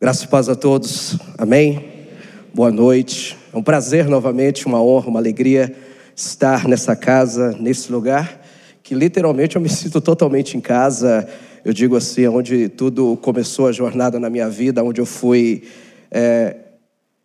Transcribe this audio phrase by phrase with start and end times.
[0.00, 2.06] Graças e paz a todos, amém?
[2.54, 5.74] Boa noite, é um prazer novamente, uma honra, uma alegria
[6.14, 8.40] estar nessa casa, nesse lugar,
[8.80, 11.28] que literalmente eu me sinto totalmente em casa.
[11.64, 15.64] Eu digo assim, onde tudo começou a jornada na minha vida, onde eu fui
[16.12, 16.54] é,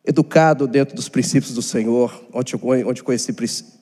[0.04, 2.56] educado dentro dos princípios do Senhor, onde,
[2.88, 3.36] onde conheci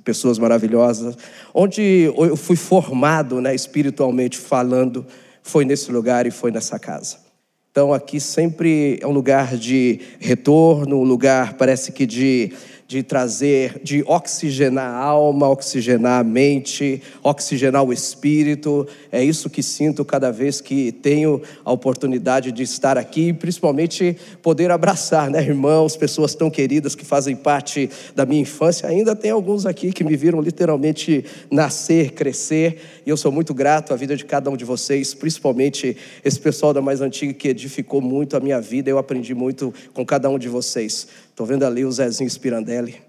[0.04, 1.18] pessoas maravilhosas,
[1.54, 5.05] onde eu fui formado né, espiritualmente falando,
[5.42, 7.30] foi nesse lugar e foi nessa casa.
[7.71, 12.52] Então aqui sempre é um lugar de retorno, um lugar parece que de
[12.91, 18.86] de trazer, de oxigenar a alma, oxigenar a mente, oxigenar o espírito.
[19.09, 24.72] É isso que sinto cada vez que tenho a oportunidade de estar aqui, principalmente poder
[24.72, 28.90] abraçar, né, irmãos, pessoas tão queridas que fazem parte da minha infância.
[28.90, 33.94] Ainda tem alguns aqui que me viram literalmente nascer, crescer, e eu sou muito grato
[33.94, 38.02] à vida de cada um de vocês, principalmente esse pessoal da mais antiga que edificou
[38.02, 38.90] muito a minha vida.
[38.90, 41.08] Eu aprendi muito com cada um de vocês.
[41.41, 43.02] Estou vendo ali o Zezinho Spirandelli.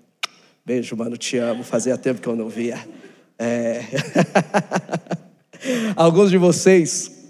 [0.65, 1.63] Beijo, mano, te amo.
[1.63, 2.83] Fazia tempo que eu não via.
[3.39, 3.83] É...
[5.95, 7.22] Alguns de vocês,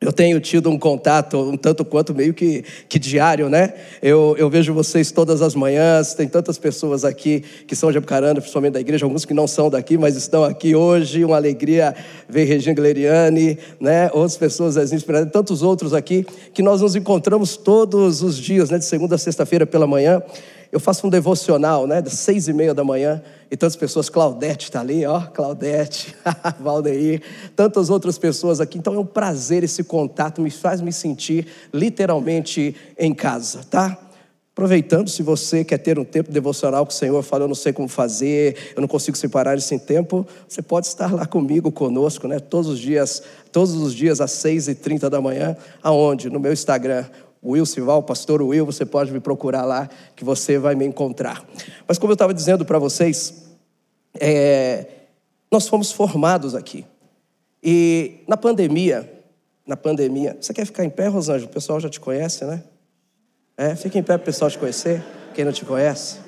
[0.00, 3.74] eu tenho tido um contato um tanto quanto meio que, que diário, né?
[4.00, 8.40] Eu, eu vejo vocês todas as manhãs, tem tantas pessoas aqui que são de Apucarana,
[8.40, 11.94] principalmente da igreja, alguns que não são daqui, mas estão aqui hoje, uma alegria
[12.26, 14.06] ver Regina Gleriani, né?
[14.14, 18.78] Outras pessoas, Zezinho tantos outros aqui, que nós nos encontramos todos os dias, né?
[18.78, 20.22] De segunda a sexta-feira pela manhã.
[20.72, 24.66] Eu faço um devocional, né, das seis e meia da manhã, e tantas pessoas, Claudete
[24.66, 26.14] está ali, ó, Claudete,
[26.60, 27.22] Valdeir,
[27.56, 28.78] tantas outras pessoas aqui.
[28.78, 33.98] Então é um prazer esse contato, me faz me sentir literalmente em casa, tá?
[34.52, 37.72] Aproveitando, se você quer ter um tempo devocional com o Senhor, fala, eu não sei
[37.72, 42.38] como fazer, eu não consigo separar esse tempo, você pode estar lá comigo, conosco, né?
[42.38, 46.28] Todos os dias, todos os dias às seis e trinta da manhã, aonde?
[46.28, 47.06] No meu Instagram,
[47.42, 51.44] Will Sival, pastor Will, você pode me procurar lá que você vai me encontrar.
[51.88, 53.50] Mas como eu estava dizendo para vocês,
[54.18, 54.86] é,
[55.50, 56.84] nós fomos formados aqui.
[57.62, 59.10] E na pandemia,
[59.66, 61.50] na pandemia, você quer ficar em pé, Rosângela?
[61.50, 62.62] O pessoal já te conhece, né?
[63.56, 65.02] É, fica em pé para o pessoal te conhecer,
[65.34, 66.18] quem não te conhece.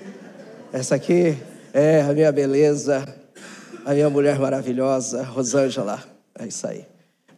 [0.73, 1.37] Essa aqui
[1.73, 3.07] é a minha beleza,
[3.85, 6.03] a minha mulher maravilhosa, Rosângela.
[6.39, 6.87] É isso aí.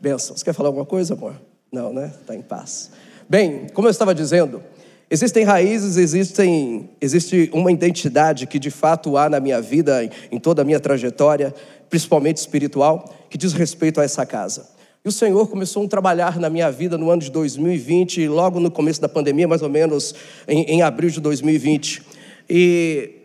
[0.00, 0.36] Benção.
[0.36, 1.34] Você quer falar alguma coisa, amor?
[1.72, 2.12] Não, né?
[2.20, 2.90] Está em paz.
[3.28, 4.62] Bem, como eu estava dizendo,
[5.10, 10.62] existem raízes, existem, existe uma identidade que de fato há na minha vida, em toda
[10.62, 11.54] a minha trajetória,
[11.88, 14.68] principalmente espiritual, que diz respeito a essa casa.
[15.04, 18.70] E o Senhor começou a trabalhar na minha vida no ano de 2020, logo no
[18.70, 20.14] começo da pandemia, mais ou menos
[20.48, 22.02] em, em abril de 2020.
[22.48, 23.24] E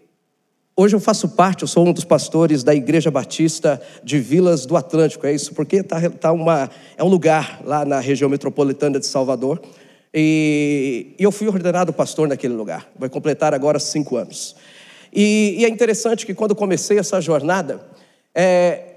[0.81, 4.77] Hoje eu faço parte, eu sou um dos pastores da Igreja Batista de Vilas do
[4.77, 9.05] Atlântico, é isso, porque tá, tá uma, é um lugar lá na região metropolitana de
[9.05, 9.61] Salvador,
[10.13, 12.89] e, eu fui ordenado pastor naquele lugar.
[12.97, 14.55] Vai completar agora cinco anos.
[15.13, 17.81] E, e é interessante que quando comecei essa jornada,
[18.33, 18.89] é,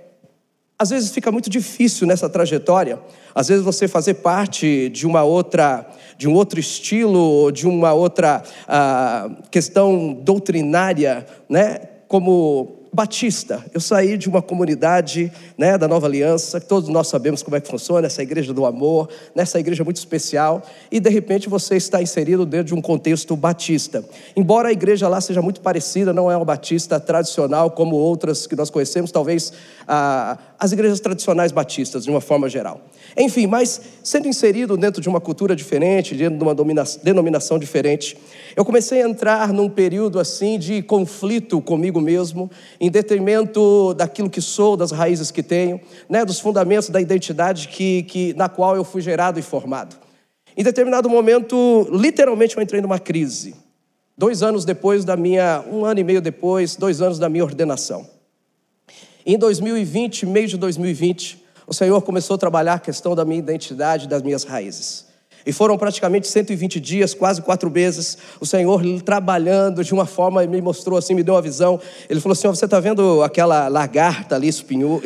[0.79, 2.99] às vezes fica muito difícil nessa trajetória.
[3.35, 5.87] Às vezes você fazer parte de uma outra,
[6.19, 11.79] de um outro estilo, de uma outra ah, questão doutrinária, né?
[12.09, 13.65] Como batista.
[13.73, 17.67] Eu saí de uma comunidade né, da Nova Aliança, todos nós sabemos como é que
[17.67, 22.45] funciona, essa igreja do amor, nessa igreja muito especial, e de repente você está inserido
[22.45, 24.05] dentro de um contexto batista.
[24.37, 28.55] Embora a igreja lá seja muito parecida, não é uma batista tradicional como outras que
[28.55, 29.55] nós conhecemos, talvez
[29.89, 32.83] ah, as igrejas tradicionais batistas, de uma forma geral.
[33.17, 36.55] Enfim, mas sendo inserido dentro de uma cultura diferente, dentro de uma
[37.03, 38.17] denominação diferente,
[38.55, 42.51] eu comecei a entrar num período assim de conflito comigo mesmo,
[42.83, 48.03] em detrimento daquilo que sou, das raízes que tenho, né, dos fundamentos da identidade que,
[48.03, 49.95] que, na qual eu fui gerado e formado.
[50.57, 53.55] Em determinado momento, literalmente eu entrei numa crise.
[54.19, 58.05] Dois anos depois da minha, um ano e meio depois, dois anos da minha ordenação.
[59.25, 64.09] Em 2020, meio de 2020, o Senhor começou a trabalhar a questão da minha identidade,
[64.09, 65.07] das minhas raízes.
[65.45, 70.61] E foram praticamente 120 dias, quase quatro meses, o Senhor trabalhando de uma forma, me
[70.61, 71.81] mostrou assim, me deu uma visão.
[72.09, 75.01] Ele falou assim: Você está vendo aquela lagarta ali, espinho,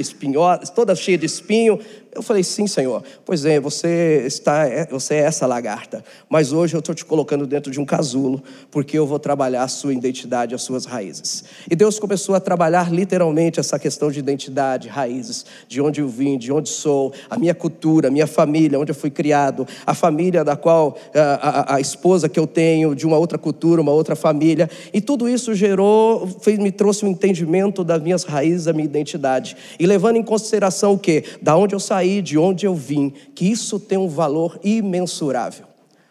[0.74, 1.78] toda cheia de espinho?
[2.16, 3.02] Eu falei, sim, Senhor.
[3.26, 6.02] Pois é, você, está, é, você é essa lagarta.
[6.30, 9.68] Mas hoje eu estou te colocando dentro de um casulo, porque eu vou trabalhar a
[9.68, 11.44] sua identidade, as suas raízes.
[11.70, 16.38] E Deus começou a trabalhar literalmente essa questão de identidade, raízes, de onde eu vim,
[16.38, 20.25] de onde sou, a minha cultura, a minha família, onde eu fui criado, a família
[20.30, 24.16] da qual, a, a, a esposa que eu tenho, de uma outra cultura, uma outra
[24.16, 24.68] família.
[24.92, 29.56] E tudo isso gerou, fez, me trouxe um entendimento das minhas raízes, da minha identidade.
[29.78, 31.24] E levando em consideração o quê?
[31.40, 35.65] Da onde eu saí de onde eu vim, que isso tem um valor imensurável.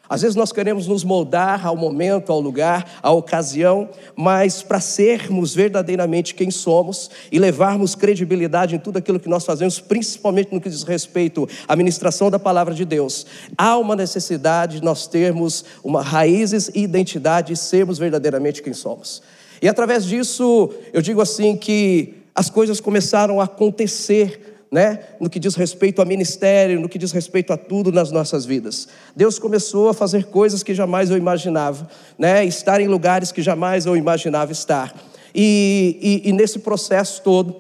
[0.08, 5.56] Às vezes nós queremos nos moldar ao momento, ao lugar, à ocasião, mas para sermos
[5.56, 10.70] verdadeiramente quem somos e levarmos credibilidade em tudo aquilo que nós fazemos, principalmente no que
[10.70, 13.26] diz respeito à ministração da palavra de Deus,
[13.58, 19.22] há uma necessidade de nós termos uma raízes e identidade e sermos verdadeiramente quem somos.
[19.62, 25.40] E através disso, eu digo assim que as coisas começaram a acontecer né, no que
[25.40, 28.88] diz respeito a ministério, no que diz respeito a tudo nas nossas vidas.
[29.16, 33.86] Deus começou a fazer coisas que jamais eu imaginava, né, estar em lugares que jamais
[33.86, 34.94] eu imaginava estar.
[35.34, 37.56] E, e, e nesse processo todo,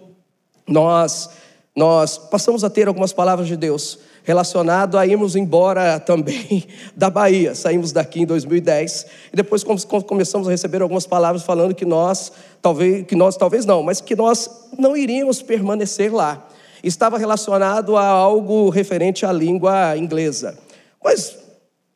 [0.67, 1.29] nós,
[1.75, 6.65] nós passamos a ter algumas palavras de Deus relacionado a irmos embora também
[6.97, 7.53] da Bahia.
[7.53, 12.31] Saímos daqui em 2010 e depois começamos a receber algumas palavras falando que nós,
[12.61, 16.47] talvez, que nós talvez não, mas que nós não iríamos permanecer lá
[16.87, 20.57] estava relacionado a algo referente à língua inglesa.
[21.03, 21.35] Mas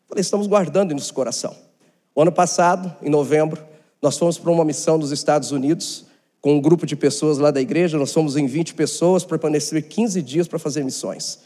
[0.07, 1.55] falei, estamos guardando em nosso coração.
[2.15, 3.63] O ano passado, em novembro,
[4.01, 6.05] nós fomos para uma missão nos Estados Unidos
[6.41, 9.83] com um grupo de pessoas lá da igreja, nós fomos em 20 pessoas para permanecer
[9.83, 11.39] 15 dias para fazer missões.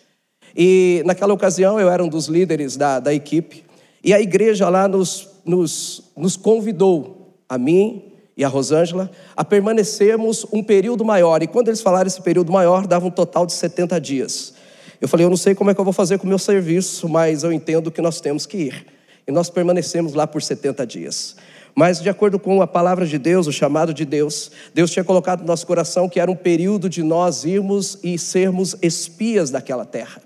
[0.55, 3.63] E naquela ocasião eu era um dos líderes da, da equipe,
[4.03, 10.45] e a igreja lá nos, nos, nos convidou, a mim e a Rosângela, a permanecermos
[10.51, 11.43] um período maior.
[11.43, 14.53] E quando eles falaram esse período maior, dava um total de 70 dias.
[14.99, 17.07] Eu falei, eu não sei como é que eu vou fazer com o meu serviço,
[17.09, 18.85] mas eu entendo que nós temos que ir.
[19.27, 21.35] E nós permanecemos lá por 70 dias.
[21.75, 25.41] Mas, de acordo com a palavra de Deus, o chamado de Deus, Deus tinha colocado
[25.41, 30.21] no nosso coração que era um período de nós irmos e sermos espias daquela terra.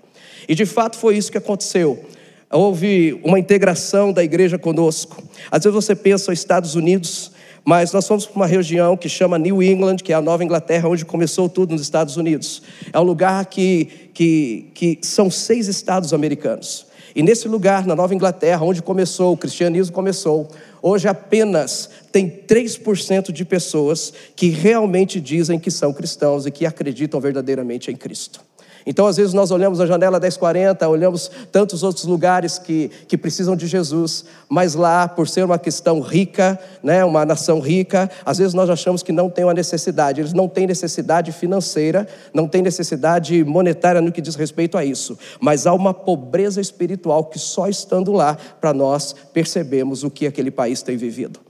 [0.48, 2.04] E de fato foi isso que aconteceu.
[2.50, 5.22] Houve uma integração da igreja conosco.
[5.50, 7.32] Às vezes você pensa, os Estados Unidos,
[7.68, 10.88] mas nós fomos para uma região que chama New England, que é a Nova Inglaterra,
[10.88, 12.62] onde começou tudo nos Estados Unidos.
[12.90, 16.86] É um lugar que, que, que são seis estados americanos.
[17.14, 20.48] E nesse lugar, na Nova Inglaterra, onde começou, o cristianismo começou,
[20.80, 27.20] hoje apenas tem 3% de pessoas que realmente dizem que são cristãos e que acreditam
[27.20, 28.47] verdadeiramente em Cristo.
[28.86, 33.56] Então, às vezes, nós olhamos a janela 1040, olhamos tantos outros lugares que, que precisam
[33.56, 38.54] de Jesus, mas lá, por ser uma questão rica, né, uma nação rica, às vezes
[38.54, 40.20] nós achamos que não tem uma necessidade.
[40.20, 45.18] Eles não têm necessidade financeira, não têm necessidade monetária no que diz respeito a isso,
[45.40, 50.50] mas há uma pobreza espiritual que só estando lá para nós percebemos o que aquele
[50.50, 51.40] país tem vivido.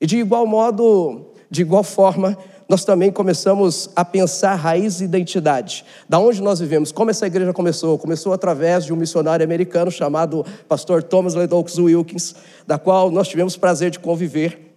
[0.00, 2.36] E de igual modo, de igual forma,
[2.70, 5.84] nós também começamos a pensar raiz e identidade.
[6.08, 6.92] Da onde nós vivemos?
[6.92, 7.98] Como essa igreja começou?
[7.98, 12.32] Começou através de um missionário americano chamado pastor Thomas Ledoux Wilkins,
[12.68, 14.76] da qual nós tivemos prazer de conviver.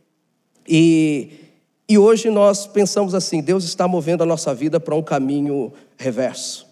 [0.67, 1.33] E,
[1.87, 6.65] e hoje nós pensamos assim: Deus está movendo a nossa vida para um caminho reverso.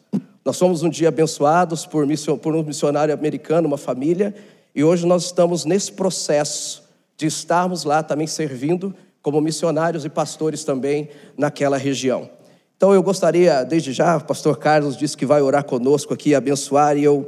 [0.43, 2.03] Nós fomos um dia abençoados por,
[2.41, 4.33] por um missionário americano, uma família,
[4.73, 6.81] e hoje nós estamos nesse processo
[7.15, 8.91] de estarmos lá também servindo
[9.21, 12.29] como missionários e pastores também naquela região.
[12.75, 16.97] Então eu gostaria, desde já, o pastor Carlos disse que vai orar conosco aqui, abençoar,
[16.97, 17.27] e eu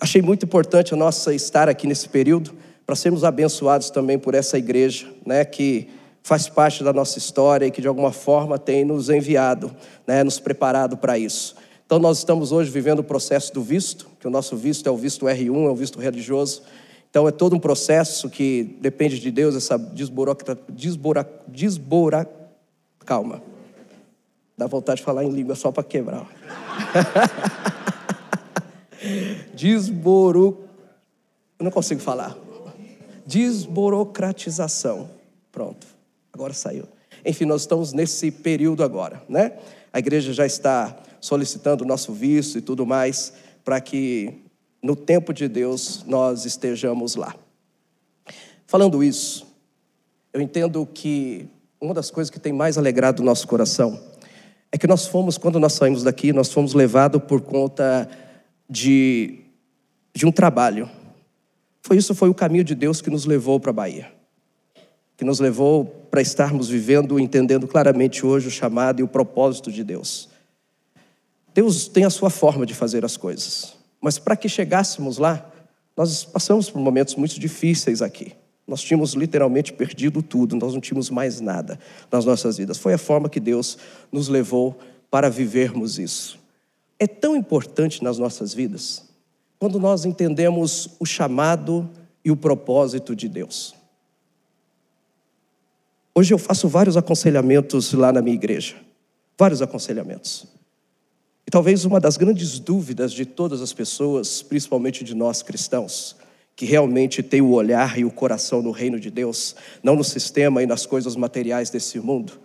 [0.00, 2.54] achei muito importante a nossa estar aqui nesse período,
[2.86, 5.88] para sermos abençoados também por essa igreja, né, que
[6.22, 9.74] faz parte da nossa história e que de alguma forma tem nos enviado,
[10.06, 11.56] né, nos preparado para isso.
[11.84, 14.96] Então nós estamos hoje vivendo o processo do visto, que o nosso visto é o
[14.96, 16.62] visto R1, é o visto religioso,
[17.14, 20.36] então é todo um processo que depende de Deus, essa desbora,
[20.68, 22.28] desbora, desbora,
[23.06, 23.40] calma.
[24.58, 26.26] Dá vontade de falar em língua só para quebrar.
[29.54, 30.64] Desboro,
[31.56, 32.36] eu não consigo falar.
[33.24, 35.08] Desburocratização.
[35.52, 35.86] Pronto.
[36.32, 36.88] Agora saiu.
[37.24, 39.52] Enfim, nós estamos nesse período agora, né?
[39.92, 43.32] A igreja já está solicitando o nosso visto e tudo mais
[43.64, 44.43] para que
[44.84, 47.34] no tempo de Deus nós estejamos lá.
[48.66, 49.46] Falando isso,
[50.30, 51.48] eu entendo que
[51.80, 53.98] uma das coisas que tem mais alegrado o nosso coração
[54.70, 58.06] é que nós fomos, quando nós saímos daqui, nós fomos levados por conta
[58.68, 59.40] de,
[60.14, 60.90] de um trabalho.
[61.80, 64.12] Foi isso, foi o caminho de Deus que nos levou para a Bahia.
[65.16, 69.82] Que nos levou para estarmos vivendo, entendendo claramente hoje o chamado e o propósito de
[69.82, 70.28] Deus.
[71.54, 73.82] Deus tem a sua forma de fazer as coisas.
[74.04, 75.50] Mas para que chegássemos lá,
[75.96, 78.34] nós passamos por momentos muito difíceis aqui.
[78.66, 81.78] Nós tínhamos literalmente perdido tudo, nós não tínhamos mais nada
[82.12, 82.76] nas nossas vidas.
[82.76, 83.78] Foi a forma que Deus
[84.12, 84.78] nos levou
[85.10, 86.38] para vivermos isso.
[86.98, 89.06] É tão importante nas nossas vidas
[89.58, 91.88] quando nós entendemos o chamado
[92.22, 93.74] e o propósito de Deus.
[96.14, 98.76] Hoje eu faço vários aconselhamentos lá na minha igreja,
[99.38, 100.53] vários aconselhamentos.
[101.46, 106.16] E talvez uma das grandes dúvidas de todas as pessoas, principalmente de nós cristãos,
[106.56, 110.62] que realmente tem o olhar e o coração no reino de Deus, não no sistema
[110.62, 112.40] e nas coisas materiais desse mundo,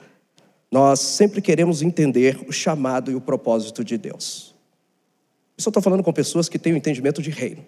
[0.71, 4.53] nós sempre queremos entender o chamado e o propósito de Deus.
[5.57, 7.65] Eu só estou falando com pessoas que têm o entendimento de reino.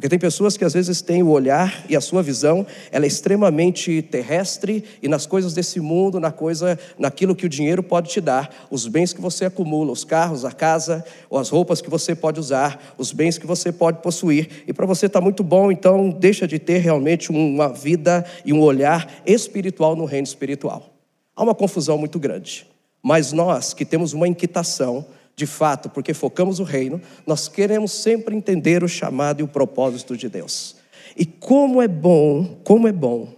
[0.00, 3.06] Porque tem pessoas que às vezes têm o olhar e a sua visão, ela é
[3.06, 8.18] extremamente terrestre e nas coisas desse mundo, na coisa, naquilo que o dinheiro pode te
[8.18, 12.14] dar, os bens que você acumula, os carros, a casa, ou as roupas que você
[12.14, 14.64] pode usar, os bens que você pode possuir.
[14.66, 18.62] E para você está muito bom, então deixa de ter realmente uma vida e um
[18.62, 20.94] olhar espiritual no reino espiritual.
[21.36, 22.66] Há uma confusão muito grande.
[23.02, 25.04] Mas nós que temos uma inquietação,
[25.40, 30.14] de fato, porque focamos o reino, nós queremos sempre entender o chamado e o propósito
[30.14, 30.76] de Deus.
[31.16, 33.34] E como é bom, como é bom,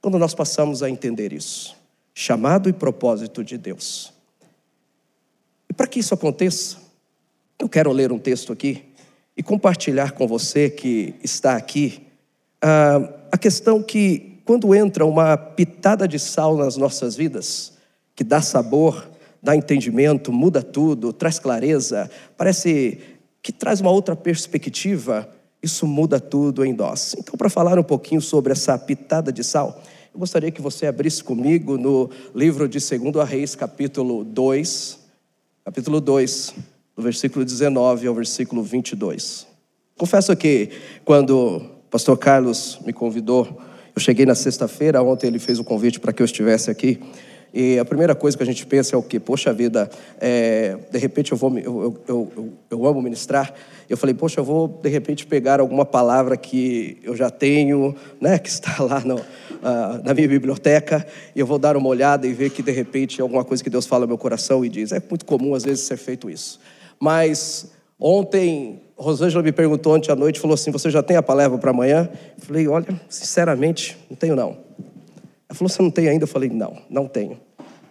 [0.00, 1.76] quando nós passamos a entender isso.
[2.14, 4.12] Chamado e propósito de Deus.
[5.68, 6.76] E para que isso aconteça,
[7.58, 8.84] eu quero ler um texto aqui
[9.36, 12.06] e compartilhar com você que está aqui
[12.62, 13.00] a,
[13.32, 17.72] a questão que, quando entra uma pitada de sal nas nossas vidas,
[18.14, 19.10] que dá sabor,
[19.44, 22.98] dá entendimento, muda tudo, traz clareza, parece
[23.42, 25.28] que traz uma outra perspectiva,
[25.62, 27.14] isso muda tudo em nós.
[27.18, 29.82] Então, para falar um pouquinho sobre essa pitada de sal,
[30.14, 34.98] eu gostaria que você abrisse comigo no livro de 2 Reis, capítulo 2,
[35.62, 36.54] capítulo 2,
[36.96, 39.46] do versículo 19 ao versículo 22.
[39.98, 40.70] Confesso que
[41.04, 41.60] quando o
[41.90, 43.60] pastor Carlos me convidou,
[43.94, 46.98] eu cheguei na sexta-feira, ontem ele fez o convite para que eu estivesse aqui.
[47.56, 49.20] E a primeira coisa que a gente pensa é o que?
[49.20, 49.88] Poxa vida,
[50.20, 53.54] é, de repente eu vou, eu, eu, eu, eu, amo ministrar.
[53.88, 58.40] Eu falei, poxa, eu vou de repente pegar alguma palavra que eu já tenho, né,
[58.40, 62.32] que está lá no, uh, na minha biblioteca, e eu vou dar uma olhada e
[62.32, 64.90] ver que de repente é alguma coisa que Deus fala no meu coração e diz.
[64.90, 66.58] É muito comum às vezes ser feito isso.
[66.98, 67.70] Mas
[68.00, 71.70] ontem, Rosângela me perguntou ontem à noite, falou assim: Você já tem a palavra para
[71.70, 72.10] amanhã?
[72.36, 74.56] Eu falei: Olha, sinceramente, não tenho não.
[75.48, 76.24] Ela falou: Você não tem ainda?
[76.24, 77.43] Eu falei: Não, não tenho.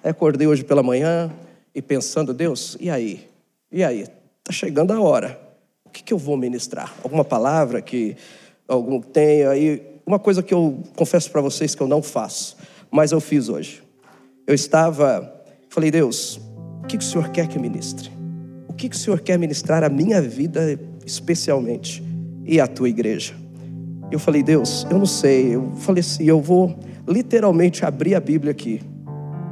[0.03, 1.31] Acordei hoje pela manhã
[1.73, 3.27] e pensando: Deus, e aí?
[3.71, 4.01] E aí?
[4.01, 5.39] Está chegando a hora.
[5.85, 6.93] O que, que eu vou ministrar?
[7.03, 8.17] Alguma palavra que
[8.67, 9.81] algum tenha aí?
[10.05, 12.57] Uma coisa que eu confesso para vocês que eu não faço,
[12.91, 13.81] mas eu fiz hoje.
[14.45, 15.33] Eu estava,
[15.69, 16.37] falei: Deus,
[16.83, 18.11] o que, que o Senhor quer que ministre?
[18.67, 22.03] O que, que o Senhor quer ministrar a minha vida especialmente
[22.45, 23.35] e a tua igreja?
[24.11, 25.55] Eu falei, Deus, eu não sei.
[25.55, 28.81] Eu falei assim, eu vou literalmente abrir a Bíblia aqui.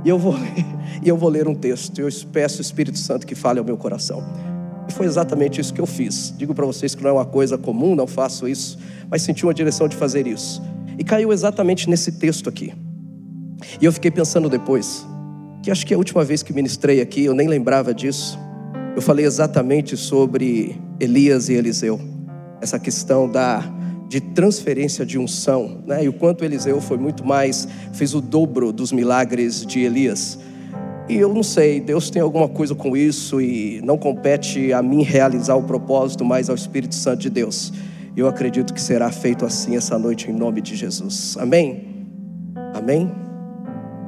[0.04, 0.66] E eu vou ler,
[1.04, 2.00] e eu vou ler um texto.
[2.00, 4.24] Eu peço o Espírito Santo que fale ao meu coração.
[4.88, 6.34] E foi exatamente isso que eu fiz.
[6.38, 8.78] Digo para vocês que não é uma coisa comum, não faço isso,
[9.10, 10.62] mas senti uma direção de fazer isso.
[10.98, 12.74] E caiu exatamente nesse texto aqui.
[13.80, 15.06] E eu fiquei pensando depois,
[15.64, 18.38] que acho que a última vez que ministrei aqui, eu nem lembrava disso.
[18.96, 22.00] Eu falei exatamente sobre Elias e Eliseu.
[22.60, 23.64] Essa questão da
[24.12, 26.04] de transferência de unção, né?
[26.04, 30.38] E o quanto Eliseu foi muito mais, fez o dobro dos milagres de Elias.
[31.08, 35.02] E eu não sei, Deus tem alguma coisa com isso e não compete a mim
[35.02, 37.72] realizar o propósito, mas ao Espírito Santo de Deus.
[38.14, 41.38] Eu acredito que será feito assim essa noite em nome de Jesus.
[41.40, 42.06] Amém?
[42.74, 43.10] Amém?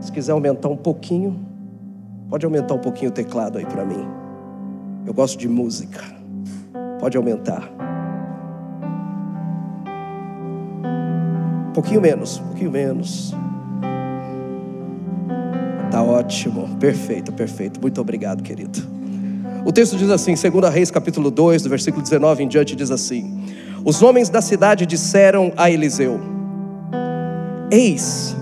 [0.01, 1.39] Se quiser aumentar um pouquinho,
[2.29, 4.05] pode aumentar um pouquinho o teclado aí para mim.
[5.05, 6.01] Eu gosto de música.
[6.99, 7.82] Pode aumentar.
[11.73, 13.33] Pouquinho menos, um pouquinho menos.
[15.91, 17.79] Tá ótimo, perfeito, perfeito.
[17.81, 18.79] Muito obrigado, querido.
[19.65, 23.43] O texto diz assim, 2 Reis capítulo 2, do versículo 19 em diante, diz assim:
[23.83, 26.19] Os homens da cidade disseram a Eliseu:
[27.71, 28.35] Eis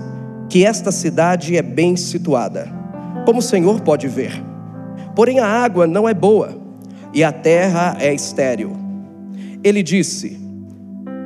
[0.48, 2.70] que esta cidade é bem situada,
[3.24, 4.32] como o Senhor pode ver.
[5.14, 6.56] Porém a água não é boa
[7.14, 8.76] e a terra é estéril.
[9.62, 10.40] Ele disse: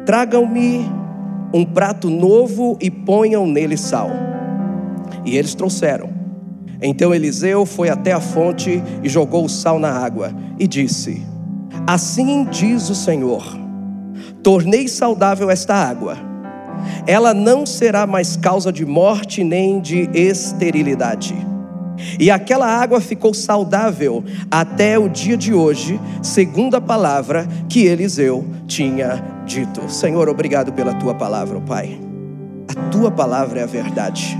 [0.05, 1.06] Tragam-me
[1.53, 4.11] um prato novo e ponham nele sal.
[5.25, 6.11] E eles trouxeram.
[6.81, 11.23] Então Eliseu foi até a fonte e jogou o sal na água e disse:
[11.87, 13.45] Assim diz o Senhor:
[14.43, 16.17] Tornei saudável esta água.
[17.07, 21.35] Ela não será mais causa de morte nem de esterilidade.
[22.19, 28.45] E aquela água ficou saudável até o dia de hoje, segundo a palavra que Eliseu
[28.67, 29.91] tinha dito.
[29.91, 32.01] Senhor, obrigado pela tua palavra, Pai.
[32.69, 34.37] A tua palavra é a verdade,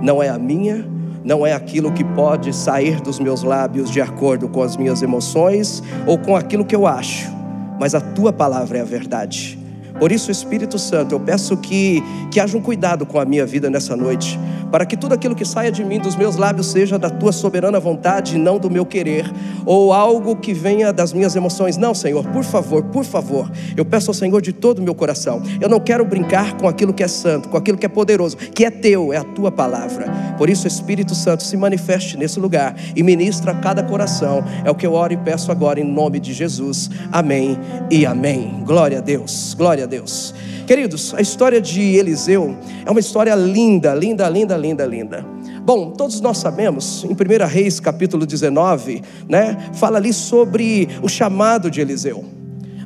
[0.00, 0.86] não é a minha,
[1.24, 5.82] não é aquilo que pode sair dos meus lábios de acordo com as minhas emoções
[6.06, 7.32] ou com aquilo que eu acho,
[7.80, 9.63] mas a tua palavra é a verdade.
[9.98, 13.70] Por isso, Espírito Santo, eu peço que, que haja um cuidado com a minha vida
[13.70, 14.38] nessa noite,
[14.70, 17.78] para que tudo aquilo que saia de mim, dos meus lábios, seja da tua soberana
[17.78, 19.24] vontade e não do meu querer,
[19.66, 21.76] ou algo que venha das minhas emoções.
[21.76, 25.42] Não, Senhor, por favor, por favor, eu peço ao Senhor de todo o meu coração.
[25.60, 28.64] Eu não quero brincar com aquilo que é santo, com aquilo que é poderoso, que
[28.64, 30.06] é teu, é a tua palavra.
[30.36, 34.44] Por isso, Espírito Santo, se manifeste nesse lugar e ministra a cada coração.
[34.64, 36.90] É o que eu oro e peço agora em nome de Jesus.
[37.12, 37.58] Amém
[37.90, 38.62] e amém.
[38.64, 40.34] Glória a Deus, glória a Deus.
[40.66, 42.56] Queridos, a história de Eliseu
[42.86, 45.34] é uma história linda, linda, linda, linda, linda.
[45.64, 51.70] Bom, todos nós sabemos, em 1 Reis capítulo 19, né, fala ali sobre o chamado
[51.70, 52.22] de Eliseu.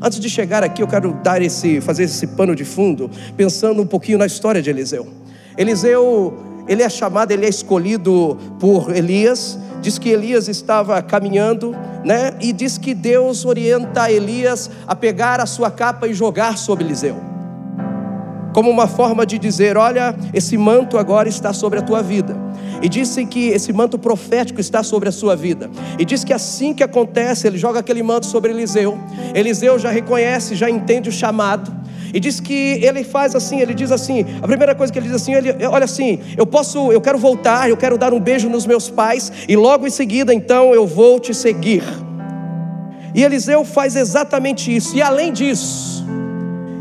[0.01, 3.87] Antes de chegar aqui, eu quero dar esse, fazer esse pano de fundo, pensando um
[3.87, 5.09] pouquinho na história de Eliseu.
[5.57, 9.59] Eliseu, ele é chamado, ele é escolhido por Elias.
[9.83, 12.35] Diz que Elias estava caminhando, né?
[12.41, 17.38] E diz que Deus orienta Elias a pegar a sua capa e jogar sobre Eliseu
[18.53, 22.37] como uma forma de dizer: olha, esse manto agora está sobre a tua vida.
[22.81, 25.69] E disse que esse manto profético está sobre a sua vida.
[25.99, 28.97] E diz que assim que acontece, ele joga aquele manto sobre Eliseu.
[29.35, 31.77] Eliseu já reconhece, já entende o chamado.
[32.13, 35.17] E diz que ele faz assim, ele diz assim, a primeira coisa que ele diz
[35.17, 38.65] assim, ele, olha assim, eu posso, eu quero voltar, eu quero dar um beijo nos
[38.65, 41.83] meus pais e logo em seguida então eu vou te seguir.
[43.15, 44.97] E Eliseu faz exatamente isso.
[44.97, 46.07] E além disso,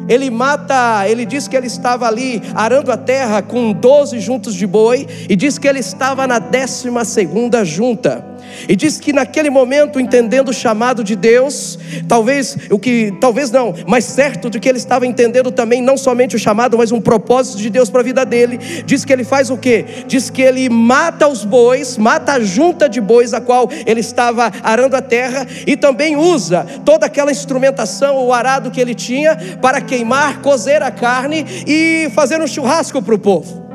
[0.07, 4.67] ele mata, ele diz que ele estava ali arando a terra com doze juntos de
[4.67, 8.26] boi, e diz que ele estava na décima segunda junta.
[8.67, 13.73] E diz que naquele momento, entendendo o chamado de Deus, talvez o que, talvez não,
[13.87, 17.57] mas certo de que ele estava entendendo também não somente o chamado, mas um propósito
[17.57, 18.57] de Deus para a vida dele.
[18.85, 19.85] Diz que ele faz o quê?
[20.07, 24.51] Diz que ele mata os bois, mata a junta de bois a qual ele estava
[24.63, 29.81] arando a terra e também usa toda aquela instrumentação, o arado que ele tinha para
[29.81, 33.66] queimar, cozer a carne e fazer um churrasco para o povo.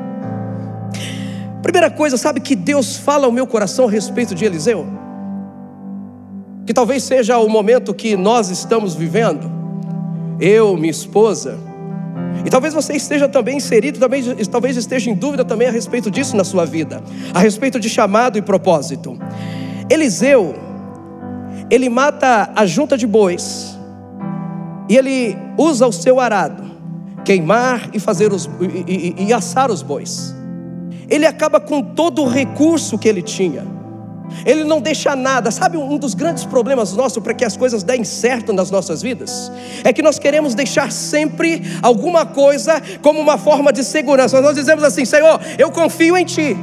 [1.63, 4.85] Primeira coisa, sabe que Deus fala ao meu coração a respeito de Eliseu?
[6.65, 9.49] Que talvez seja o momento que nós estamos vivendo,
[10.41, 11.57] eu, minha esposa,
[12.45, 16.35] e talvez você esteja também inserido, também, talvez esteja em dúvida também a respeito disso
[16.35, 17.01] na sua vida,
[17.33, 19.17] a respeito de chamado e propósito.
[19.89, 20.53] Eliseu,
[21.69, 23.79] ele mata a junta de bois,
[24.89, 26.61] e ele usa o seu arado,
[27.23, 30.42] queimar e fazer os e, e, e assar os bois
[31.13, 33.63] ele acaba com todo o recurso que ele tinha.
[34.45, 35.51] Ele não deixa nada.
[35.51, 39.51] Sabe um dos grandes problemas nossos para que as coisas deem certo nas nossas vidas?
[39.83, 44.41] É que nós queremos deixar sempre alguma coisa como uma forma de segurança.
[44.41, 46.57] Nós dizemos assim: Senhor, eu confio em Ti.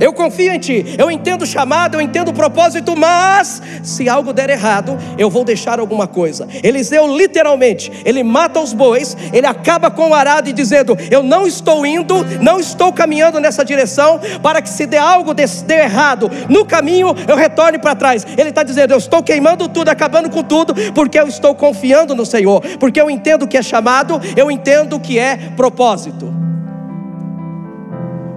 [0.00, 4.32] Eu confio em Ti, eu entendo o chamado, eu entendo o propósito, mas se algo
[4.32, 6.46] der errado, eu vou deixar alguma coisa.
[6.62, 11.46] Eliseu literalmente, ele mata os bois, ele acaba com o arado e dizendo: Eu não
[11.46, 16.30] estou indo, não estou caminhando nessa direção, para que se der algo de, de errado
[16.48, 18.26] no caminho, eu retorne para trás.
[18.36, 22.26] Ele está dizendo: Eu estou queimando tudo, acabando com tudo, porque eu estou confiando no
[22.26, 26.32] Senhor, porque eu entendo que é chamado, eu entendo que é propósito.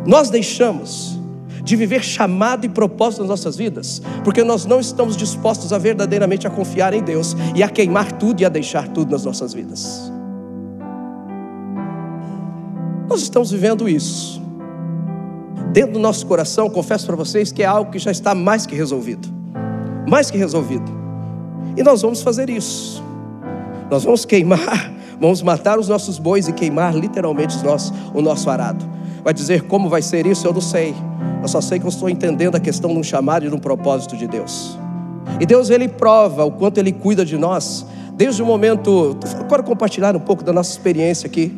[0.06, 1.19] Nós deixamos
[1.64, 6.48] de viver chamado e propósito nas nossas vidas, porque nós não estamos dispostos a verdadeiramente
[6.48, 10.12] a confiar em Deus e a queimar tudo e a deixar tudo nas nossas vidas.
[13.10, 14.40] Nós estamos vivendo isso.
[15.74, 18.76] Dentro do nosso coração, confesso para vocês que é algo que já está mais que
[18.76, 19.28] resolvido.
[20.08, 20.92] Mais que resolvido.
[21.76, 23.04] E nós vamos fazer isso.
[23.90, 28.86] Nós vamos queimar, vamos matar os nossos bois e queimar literalmente nossos, o nosso arado.
[29.24, 30.96] Vai dizer como vai ser isso, eu não sei.
[31.42, 33.60] Eu só sei que eu estou entendendo a questão de um chamado e de um
[33.60, 34.78] propósito de Deus.
[35.40, 39.18] E Deus, Ele prova o quanto Ele cuida de nós, desde o momento.
[39.40, 41.54] Agora compartilhar um pouco da nossa experiência aqui.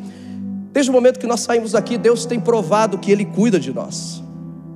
[0.71, 4.23] Desde o momento que nós saímos daqui, Deus tem provado que Ele cuida de nós.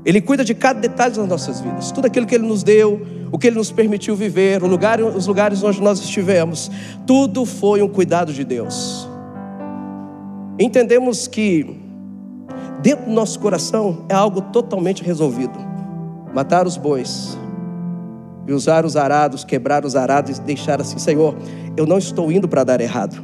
[0.03, 1.91] Ele cuida de cada detalhe das nossas vidas.
[1.91, 5.25] Tudo aquilo que Ele nos deu, o que Ele nos permitiu viver, o lugar, os
[5.25, 6.69] lugares onde nós estivemos,
[7.07, 9.07] tudo foi um cuidado de Deus.
[10.59, 11.84] Entendemos que
[12.81, 15.57] dentro do nosso coração é algo totalmente resolvido.
[16.33, 17.37] Matar os bois
[18.47, 21.35] e usar os arados, quebrar os arados e deixar assim, Senhor,
[21.75, 23.21] eu não estou indo para dar errado.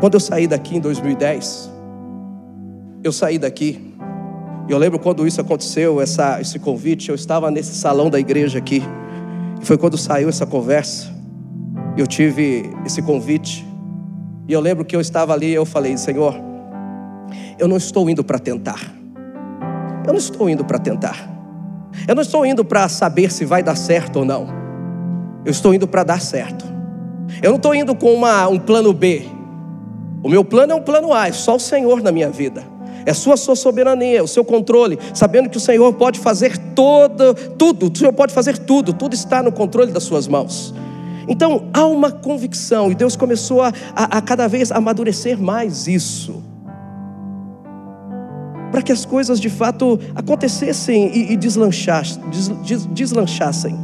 [0.00, 1.70] Quando eu saí daqui em 2010,
[3.04, 3.94] eu saí daqui,
[4.68, 8.58] e eu lembro quando isso aconteceu, essa, esse convite, eu estava nesse salão da igreja
[8.58, 8.82] aqui,
[9.60, 11.12] e foi quando saiu essa conversa,
[11.96, 13.64] eu tive esse convite,
[14.48, 16.34] e eu lembro que eu estava ali e eu falei, Senhor,
[17.58, 18.80] eu não estou indo para tentar.
[20.06, 21.30] Eu não estou indo para tentar.
[22.06, 24.48] Eu não estou indo para saber se vai dar certo ou não.
[25.44, 26.64] Eu estou indo para dar certo.
[27.42, 29.26] Eu não estou indo com uma, um plano B.
[30.22, 32.62] O meu plano é um plano A, é só o Senhor na minha vida.
[33.04, 37.90] É sua, sua soberania, o seu controle, sabendo que o Senhor pode fazer todo, tudo,
[37.92, 40.72] o Senhor pode fazer tudo, tudo está no controle das suas mãos.
[41.26, 46.42] Então há uma convicção, e Deus começou a, a, a cada vez amadurecer mais isso,
[48.72, 53.78] para que as coisas de fato acontecessem e, e deslanchassem, des, des, deslanchassem.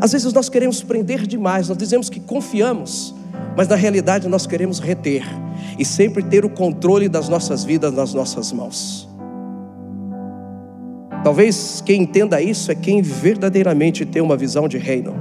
[0.00, 3.14] Às vezes nós queremos prender demais, nós dizemos que confiamos,
[3.54, 5.24] mas na realidade nós queremos reter
[5.78, 9.06] e sempre ter o controle das nossas vidas nas nossas mãos.
[11.22, 15.14] Talvez quem entenda isso é quem verdadeiramente tem uma visão de reino.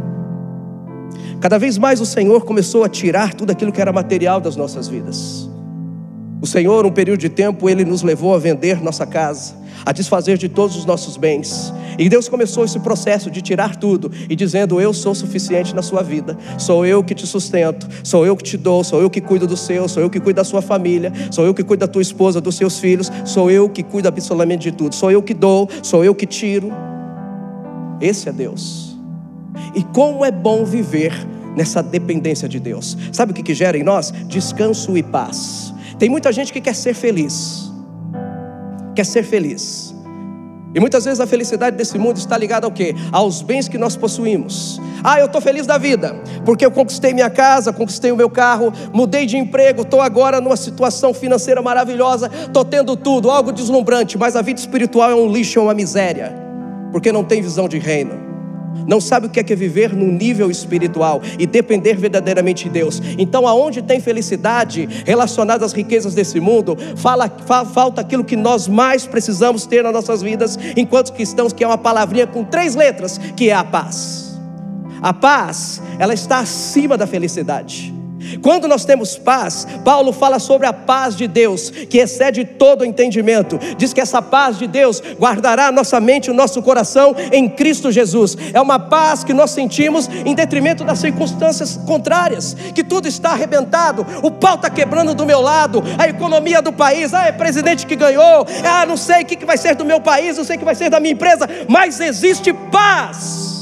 [1.42, 4.88] Cada vez mais o Senhor começou a tirar tudo aquilo que era material das nossas
[4.88, 5.50] vidas.
[6.40, 10.38] O Senhor, um período de tempo, Ele nos levou a vender nossa casa, a desfazer
[10.38, 11.74] de todos os nossos bens.
[11.98, 16.04] E Deus começou esse processo de tirar tudo e dizendo: Eu sou suficiente na sua
[16.04, 19.48] vida, sou eu que te sustento, sou eu que te dou, sou eu que cuido
[19.48, 22.04] do seu, sou eu que cuido da sua família, sou eu que cuido da tua
[22.04, 25.68] esposa, dos seus filhos, sou eu que cuido absolutamente de tudo, sou eu que dou,
[25.82, 26.72] sou eu que tiro.
[28.00, 28.96] Esse é Deus.
[29.74, 31.14] E como é bom viver
[31.56, 32.96] nessa dependência de Deus.
[33.12, 34.14] Sabe o que, que gera em nós?
[34.28, 35.74] Descanso e paz.
[36.00, 37.72] Tem muita gente que quer ser feliz,
[38.96, 39.96] quer ser feliz.
[40.76, 42.94] E muitas vezes a felicidade desse mundo está ligada ao quê?
[43.12, 44.80] Aos bens que nós possuímos.
[45.04, 48.72] Ah, eu estou feliz da vida, porque eu conquistei minha casa, conquistei o meu carro,
[48.94, 54.36] mudei de emprego, estou agora numa situação financeira maravilhosa, estou tendo tudo, algo deslumbrante, mas
[54.36, 56.36] a vida espiritual é um lixo, é uma miséria,
[56.92, 58.27] porque não tem visão de reino
[58.86, 62.70] não sabe o que é, que é viver no nível espiritual e depender verdadeiramente de
[62.70, 63.02] Deus.
[63.18, 68.68] Então, aonde tem felicidade relacionada às riquezas desse mundo, fala, fa, falta aquilo que nós
[68.68, 73.18] mais precisamos ter nas nossas vidas, enquanto cristãos, que é uma palavrinha com três letras,
[73.36, 74.38] que é a paz.
[75.02, 77.97] A paz, ela está acima da felicidade.
[78.42, 83.60] Quando nós temos paz, Paulo fala sobre a paz de Deus, que excede todo entendimento.
[83.78, 87.48] Diz que essa paz de Deus guardará a nossa mente e o nosso coração em
[87.50, 88.38] Cristo Jesus.
[88.54, 94.06] É uma paz que nós sentimos em detrimento das circunstâncias contrárias, que tudo está arrebentado,
[94.24, 97.96] o pau está quebrando do meu lado, a economia do país, ah, é presidente que
[97.96, 100.66] ganhou, ah, não sei o que vai ser do meu país, não sei o que
[100.66, 103.57] vai ser da minha empresa, mas existe paz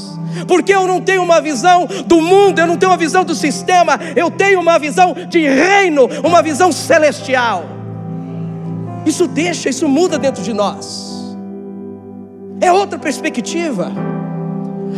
[0.46, 3.98] porque eu não tenho uma visão do mundo, eu não tenho uma visão do sistema,
[4.14, 7.64] eu tenho uma visão de reino, uma visão celestial.
[9.04, 11.36] Isso deixa, isso muda dentro de nós.
[12.60, 13.92] É outra perspectiva.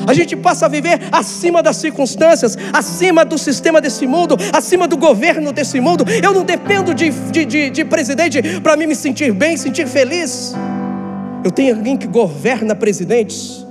[0.07, 4.97] A gente passa a viver acima das circunstâncias, acima do sistema desse mundo, acima do
[4.97, 6.05] governo desse mundo.
[6.23, 10.55] Eu não dependo de, de, de, de presidente para mim me sentir bem, sentir feliz.
[11.45, 13.67] Eu tenho alguém que governa presidentes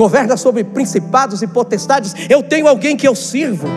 [0.00, 2.14] governa sobre principados e potestades.
[2.30, 3.68] Eu tenho alguém que eu sirvo,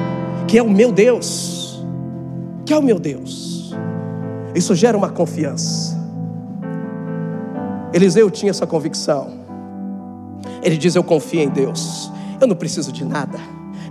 [0.48, 1.84] que é o meu Deus,
[2.66, 3.76] que é o meu Deus.
[4.56, 6.02] Isso gera uma confiança.
[7.94, 9.34] Eliseu tinha essa convicção.
[10.62, 12.10] Ele diz: Eu confio em Deus,
[12.40, 13.38] eu não preciso de nada.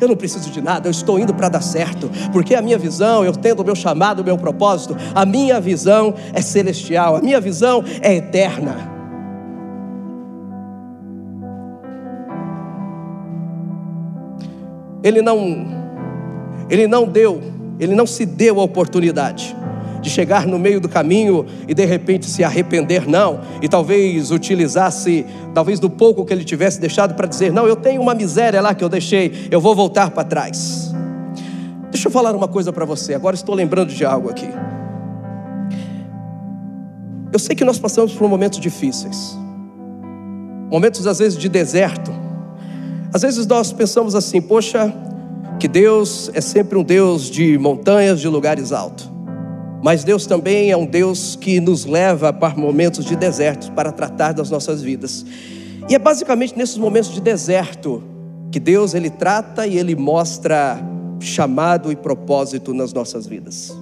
[0.00, 3.24] Eu não preciso de nada, eu estou indo para dar certo, porque a minha visão,
[3.24, 7.40] eu tendo o meu chamado, o meu propósito, a minha visão é celestial, a minha
[7.40, 8.91] visão é eterna.
[15.02, 15.66] Ele não,
[16.68, 17.40] ele não deu,
[17.78, 19.56] ele não se deu a oportunidade
[20.02, 25.24] de chegar no meio do caminho e de repente se arrepender, não, e talvez utilizasse,
[25.54, 28.74] talvez do pouco que ele tivesse deixado para dizer: não, eu tenho uma miséria lá
[28.74, 30.92] que eu deixei, eu vou voltar para trás.
[31.90, 34.48] Deixa eu falar uma coisa para você, agora estou lembrando de algo aqui.
[37.32, 39.38] Eu sei que nós passamos por momentos difíceis,
[40.70, 42.12] momentos às vezes de deserto,
[43.12, 44.92] às vezes nós pensamos assim, poxa,
[45.60, 49.10] que Deus é sempre um Deus de montanhas, de lugares altos.
[49.82, 54.32] Mas Deus também é um Deus que nos leva para momentos de deserto para tratar
[54.32, 55.26] das nossas vidas.
[55.88, 58.02] E é basicamente nesses momentos de deserto
[58.50, 60.80] que Deus ele trata e ele mostra
[61.20, 63.76] chamado e propósito nas nossas vidas.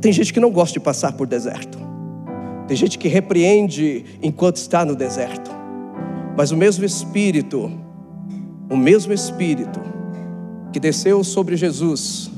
[0.00, 1.78] Tem gente que não gosta de passar por deserto.
[2.68, 5.53] Tem gente que repreende enquanto está no deserto.
[6.36, 7.70] Mas o mesmo Espírito,
[8.70, 9.80] o mesmo Espírito
[10.72, 12.30] que desceu sobre Jesus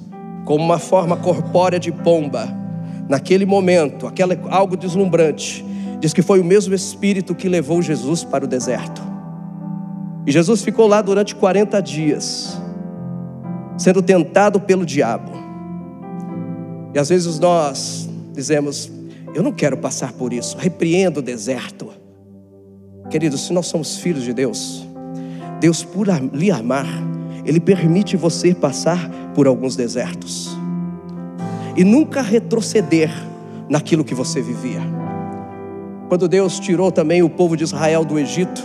[0.45, 2.49] como uma forma corpórea de pomba,
[3.09, 5.65] naquele momento, aquela, algo deslumbrante,
[5.99, 9.03] diz que foi o mesmo Espírito que levou Jesus para o deserto.
[10.27, 12.61] E Jesus ficou lá durante 40 dias,
[13.79, 15.33] sendo tentado pelo diabo.
[16.95, 18.91] E às vezes nós dizemos:
[19.35, 22.06] Eu não quero passar por isso, repreendo o deserto.
[23.11, 24.87] Queridos, se nós somos filhos de Deus,
[25.61, 26.87] Deus, por lhe amar,
[27.45, 30.57] Ele permite você passar por alguns desertos.
[31.77, 33.11] e nunca retroceder
[33.69, 34.81] naquilo que você vivia.
[36.09, 38.63] Quando Deus tirou também o povo de Israel do Egito,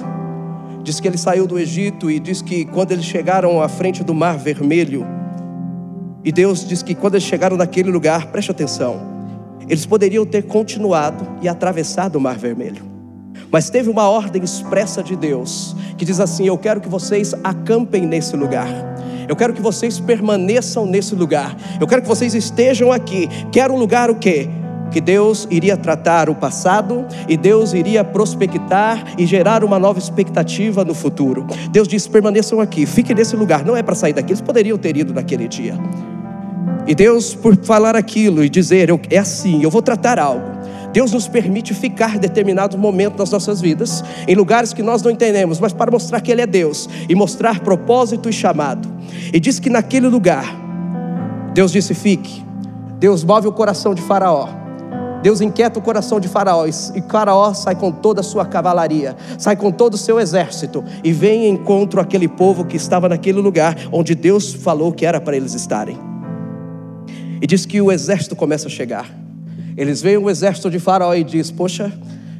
[0.82, 4.14] diz que ele saiu do Egito e diz que quando eles chegaram à frente do
[4.14, 5.06] Mar Vermelho,
[6.24, 9.02] e Deus diz que quando eles chegaram naquele lugar, preste atenção,
[9.68, 12.91] eles poderiam ter continuado e atravessado o Mar Vermelho.
[13.52, 18.06] Mas teve uma ordem expressa de Deus que diz assim: Eu quero que vocês acampem
[18.06, 18.70] nesse lugar.
[19.28, 21.56] Eu quero que vocês permaneçam nesse lugar.
[21.80, 23.30] Eu quero que vocês estejam aqui.
[23.52, 24.50] Quero um lugar o quê?
[24.92, 30.84] Que Deus iria tratar o passado e Deus iria prospectar e gerar uma nova expectativa
[30.84, 31.46] no futuro.
[31.72, 33.66] Deus disse: permaneçam aqui, fiquem nesse lugar.
[33.66, 35.76] Não é para sair daqui, eles poderiam ter ido naquele dia.
[36.88, 40.61] E Deus, por falar aquilo e dizer, é assim, eu vou tratar algo.
[40.94, 45.60] Deus nos permite ficar determinado momento nas nossas vidas, em lugares que nós não entendemos,
[45.60, 48.90] mas para mostrar que Ele é Deus e mostrar propósito e chamado.
[49.34, 50.46] E diz que naquele lugar,
[51.54, 52.44] Deus disse: fique.
[53.00, 54.62] Deus move o coração de Faraó.
[55.24, 59.56] Deus inquieta o coração de Faraó e Faraó sai com toda a sua cavalaria, sai
[59.56, 63.78] com todo o seu exército e vem em encontro aquele povo que estava naquele lugar
[63.92, 65.98] onde Deus falou que era para eles estarem.
[67.40, 69.21] E diz que o exército começa a chegar.
[69.82, 71.92] Eles veem o exército de Faraó e diz: Poxa,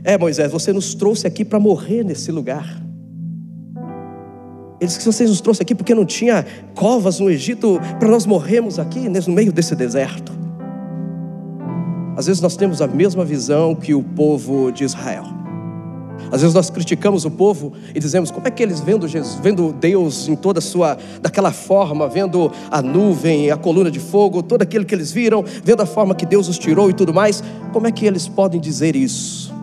[0.04, 2.80] é Moisés, você nos trouxe aqui para morrer nesse lugar.
[4.80, 8.78] Eles que vocês nos trouxe aqui porque não tinha covas no Egito para nós morrermos
[8.78, 10.32] aqui no meio desse deserto.
[12.16, 15.41] Às vezes nós temos a mesma visão que o povo de Israel.
[16.32, 19.74] Às vezes nós criticamos o povo e dizemos como é que eles vendo Jesus, vendo
[19.74, 24.62] Deus em toda a sua daquela forma, vendo a nuvem, a coluna de fogo, todo
[24.62, 27.86] aquilo que eles viram, vendo a forma que Deus os tirou e tudo mais, como
[27.86, 29.54] é que eles podem dizer isso?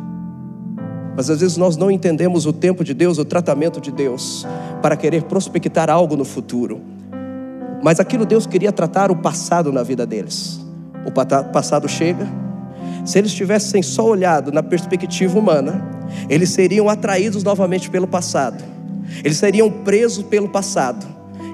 [1.16, 4.46] Mas às vezes nós não entendemos o tempo de Deus, o tratamento de Deus,
[4.82, 6.80] para querer prospectar algo no futuro.
[7.82, 10.60] Mas aquilo Deus queria tratar o passado na vida deles.
[11.06, 12.47] O passado chega.
[13.08, 15.82] Se eles tivessem só olhado na perspectiva humana,
[16.28, 18.62] eles seriam atraídos novamente pelo passado,
[19.24, 21.06] eles seriam presos pelo passado,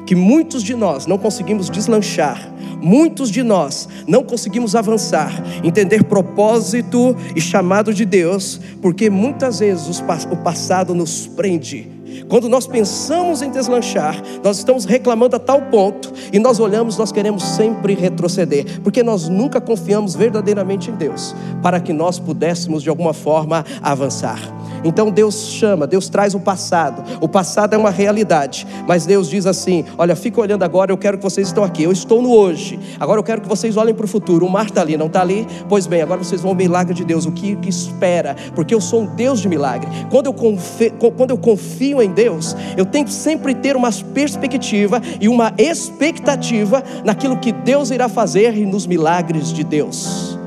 [0.04, 5.30] que muitos de nós não conseguimos deslanchar, muitos de nós não conseguimos avançar,
[5.62, 11.93] entender propósito e chamado de Deus, porque muitas vezes o passado nos prende
[12.28, 17.12] quando nós pensamos em deslanchar, nós estamos reclamando a tal ponto e nós olhamos, nós
[17.12, 22.88] queremos sempre retroceder, porque nós nunca confiamos verdadeiramente em Deus, para que nós pudéssemos de
[22.88, 24.40] alguma forma avançar.
[24.84, 27.02] Então Deus chama, Deus traz o passado.
[27.20, 31.18] O passado é uma realidade, mas Deus diz assim: Olha, fica olhando agora, eu quero
[31.18, 31.82] que vocês estão aqui.
[31.82, 32.78] Eu estou no hoje.
[33.00, 34.46] Agora eu quero que vocês olhem para o futuro.
[34.46, 35.46] O mar está ali, não está ali?
[35.68, 37.26] Pois bem, agora vocês vão ao milagre de Deus.
[37.26, 38.36] O que, que espera?
[38.54, 39.88] Porque eu sou um Deus de milagre.
[40.10, 45.00] Quando eu, confio, quando eu confio em Deus, eu tenho que sempre ter uma perspectiva
[45.20, 50.38] e uma expectativa naquilo que Deus irá fazer e nos milagres de Deus.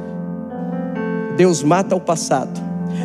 [1.38, 2.60] Deus mata o passado,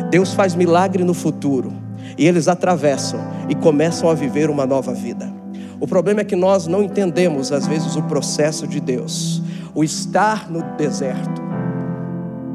[0.09, 1.73] Deus faz milagre no futuro,
[2.17, 5.31] e eles atravessam e começam a viver uma nova vida.
[5.79, 9.41] O problema é que nós não entendemos, às vezes, o processo de Deus,
[9.75, 11.41] o estar no deserto.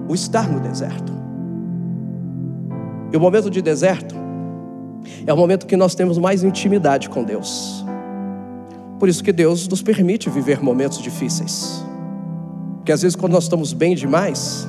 [0.08, 1.12] O estar no deserto.
[3.12, 4.14] E o momento de deserto
[5.26, 7.84] é o momento que nós temos mais intimidade com Deus.
[8.98, 11.84] Por isso que Deus nos permite viver momentos difíceis.
[12.76, 14.66] Porque às vezes quando nós estamos bem demais,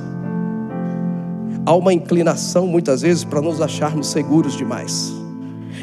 [1.69, 5.13] há uma inclinação muitas vezes para nos acharmos seguros demais.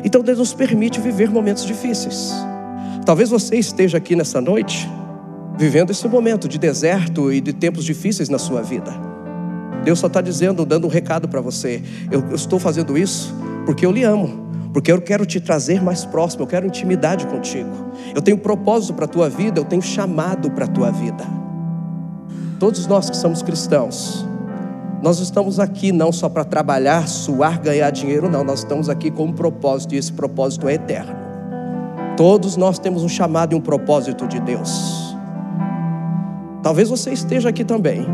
[0.04, 2.32] Então Deus nos permite viver momentos difíceis.
[3.04, 4.90] Talvez você esteja aqui nessa noite
[5.56, 8.92] vivendo esse momento de deserto e de tempos difíceis na sua vida.
[9.84, 11.80] Deus só está dizendo, dando um recado para você.
[12.10, 13.32] Eu, eu estou fazendo isso
[13.64, 17.70] porque eu lhe amo porque eu quero te trazer mais próximo, eu quero intimidade contigo.
[18.12, 21.24] Eu tenho propósito para a tua vida, eu tenho chamado para a tua vida.
[22.58, 24.26] Todos nós que somos cristãos,
[25.02, 29.24] nós estamos aqui não só para trabalhar, suar, ganhar dinheiro, não, nós estamos aqui com
[29.24, 31.14] um propósito e esse propósito é eterno.
[32.16, 35.14] Todos nós temos um chamado e um propósito de Deus.
[36.62, 38.06] Talvez você esteja aqui também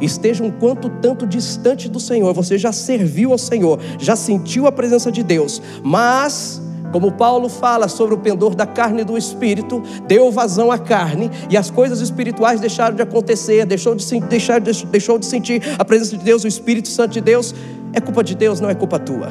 [0.00, 4.72] esteja um quanto tanto distante do Senhor, você já serviu ao Senhor, já sentiu a
[4.72, 9.82] presença de Deus, mas como Paulo fala sobre o pendor da carne e do espírito,
[10.06, 15.18] deu vazão à carne e as coisas espirituais deixaram de acontecer, deixou de, deixar, deixou
[15.18, 17.54] de sentir a presença de Deus, o Espírito Santo de Deus.
[17.92, 19.28] É culpa de Deus, não é culpa tua.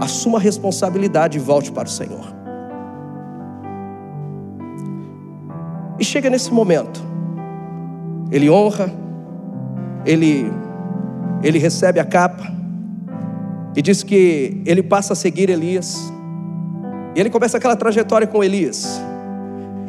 [0.00, 2.34] Assuma a responsabilidade e volte para o Senhor.
[5.98, 7.02] E chega nesse momento,
[8.30, 8.92] ele honra,
[10.04, 10.50] ele,
[11.42, 12.52] ele recebe a capa
[13.74, 16.12] e diz que ele passa a seguir Elias.
[17.16, 19.00] E ele começa aquela trajetória com Elias.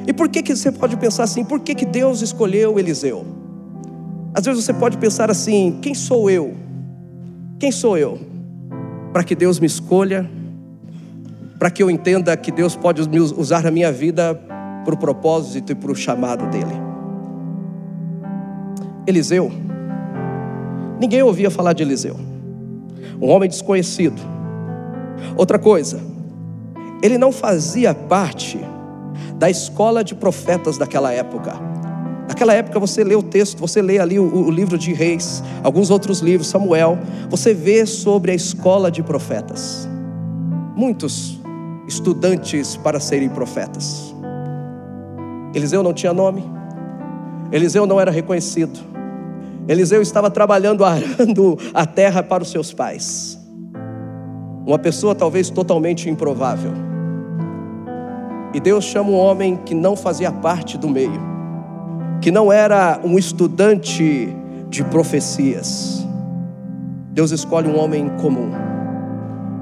[0.08, 1.44] E por que, que você pode pensar assim?
[1.44, 3.26] Por que, que Deus escolheu Eliseu?
[4.34, 6.56] Às vezes você pode pensar assim: quem sou eu?
[7.60, 8.18] Quem sou eu?
[9.12, 10.30] Para que Deus me escolha,
[11.60, 13.02] para que eu entenda que Deus pode
[13.36, 14.34] usar a minha vida
[14.86, 16.82] para o propósito e para o chamado dele.
[19.06, 19.52] Eliseu,
[20.98, 22.16] ninguém ouvia falar de Eliseu,
[23.22, 24.22] um homem desconhecido.
[25.36, 26.00] Outra coisa,
[27.02, 28.60] ele não fazia parte
[29.36, 31.54] da escola de profetas daquela época.
[32.28, 35.90] Naquela época você lê o texto, você lê ali o, o, livro de Reis, alguns
[35.90, 36.98] outros livros, Samuel,
[37.30, 39.88] você vê sobre a escola de profetas.
[40.76, 41.40] Muitos
[41.88, 44.14] estudantes para serem profetas.
[45.54, 46.44] Eliseu não tinha nome,
[47.52, 48.78] Eliseu não era reconhecido,
[49.68, 53.37] Eliseu estava trabalhando, arando a terra para os seus pais.
[54.68, 56.74] Uma pessoa talvez totalmente improvável.
[58.54, 61.22] E Deus chama um homem que não fazia parte do meio,
[62.22, 64.28] que não era um estudante
[64.70, 66.06] de profecias.
[67.14, 68.52] Deus escolhe um homem comum.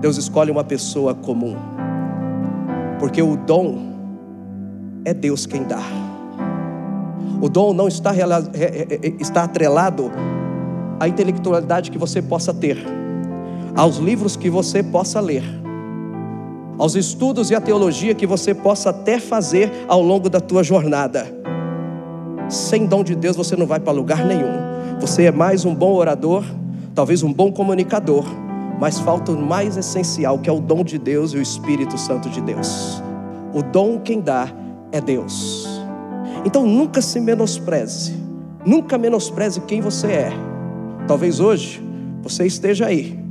[0.02, 1.56] Deus escolhe uma pessoa comum.
[2.98, 3.78] Porque o dom
[5.06, 5.84] é Deus quem dá.
[7.40, 8.12] O dom não está,
[9.20, 10.12] está atrelado
[11.00, 13.05] à intelectualidade que você possa ter,
[13.76, 15.44] aos livros que você possa ler,
[16.78, 21.28] aos estudos e à teologia que você possa até fazer ao longo da tua jornada.
[22.48, 25.00] Sem dom de Deus você não vai para lugar nenhum.
[25.02, 26.46] Você é mais um bom orador,
[26.94, 28.26] talvez um bom comunicador,
[28.80, 32.30] mas falta o mais essencial, que é o dom de Deus e o Espírito Santo
[32.30, 33.02] de Deus.
[33.54, 34.50] O dom quem dá
[34.92, 35.68] é Deus.
[36.46, 38.16] Então nunca se menospreze,
[38.66, 40.32] nunca menospreze quem você é.
[41.08, 41.82] Talvez hoje
[42.22, 43.25] você esteja aí,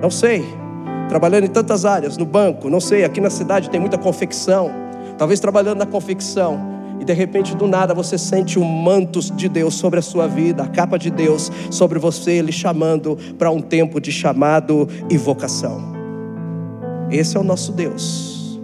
[0.00, 0.44] não sei,
[1.08, 4.70] trabalhando em tantas áreas, no banco, não sei, aqui na cidade tem muita confecção,
[5.16, 9.74] talvez trabalhando na confecção, e de repente do nada você sente o manto de Deus
[9.74, 14.00] sobre a sua vida, a capa de Deus sobre você, lhe chamando para um tempo
[14.00, 15.94] de chamado e vocação.
[17.10, 18.58] Esse é o nosso Deus.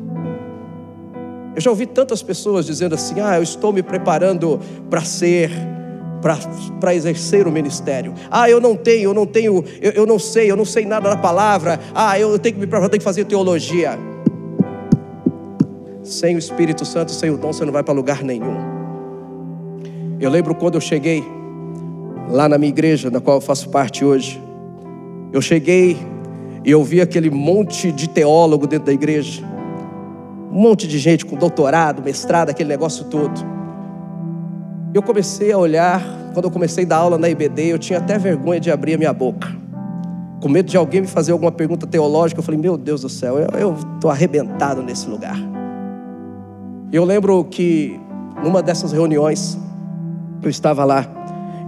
[1.55, 5.51] Eu já ouvi tantas pessoas dizendo assim: ah, eu estou me preparando para ser,
[6.81, 8.15] para exercer o ministério.
[8.31, 11.11] Ah, eu não tenho, eu não tenho, eu, eu não sei, eu não sei nada
[11.11, 11.81] da palavra.
[11.95, 13.99] Ah, eu tenho que me preparar, tenho que fazer teologia.
[16.03, 18.57] Sem o Espírito Santo, sem o dom, você não vai para lugar nenhum.
[20.21, 21.25] Eu lembro quando eu cheguei
[22.31, 24.41] lá na minha igreja, da qual eu faço parte hoje.
[25.33, 25.99] Eu cheguei
[26.65, 29.53] e eu vi aquele monte de teólogo dentro da igreja
[30.53, 33.62] um monte de gente com doutorado, mestrado, aquele negócio todo.
[34.95, 36.03] Eu comecei a olhar,
[36.35, 38.99] quando eu comecei a dar aula na IBD, eu tinha até vergonha de abrir a
[38.99, 39.49] minha boca.
[40.41, 43.39] Com medo de alguém me fazer alguma pergunta teológica, eu falei: Meu Deus do céu,
[43.39, 45.37] eu estou arrebentado nesse lugar.
[46.93, 47.99] Eu lembro que
[48.43, 49.59] numa dessas reuniões,
[50.43, 51.07] eu estava lá,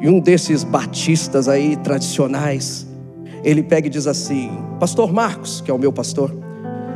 [0.02, 2.87] e um desses batistas aí tradicionais,
[3.42, 6.30] ele pega e diz assim: Pastor Marcos, que é o meu pastor,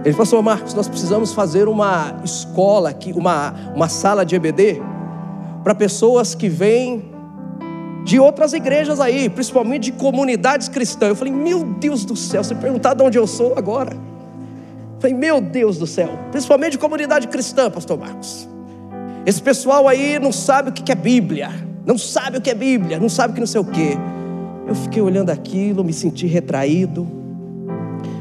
[0.04, 4.80] ele assim, Marcos, nós precisamos fazer uma escola aqui, uma, uma sala de EBD,
[5.68, 7.11] para pessoas que vêm
[8.02, 11.11] de outras igrejas aí, principalmente de comunidades cristãs.
[11.11, 13.92] Eu falei, meu Deus do céu, você perguntar de onde eu sou agora.
[13.92, 18.48] Eu falei, meu Deus do céu, principalmente de comunidade cristã, pastor Marcos.
[19.26, 21.50] Esse pessoal aí não sabe o que é Bíblia,
[21.85, 23.90] não sabe o que é Bíblia, não sabe o que não sei o que.
[24.66, 27.07] Eu fiquei olhando aquilo, me senti retraído.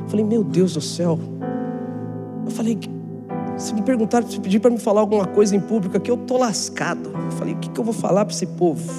[0.10, 1.18] Falei, meu Deus do céu,
[2.44, 2.78] eu falei,
[3.58, 6.38] se me perguntar, se pedir para me falar alguma coisa em público aqui, eu tô
[6.38, 7.12] lascado.
[7.14, 8.90] Eu falei, o que, que eu vou falar para esse povo?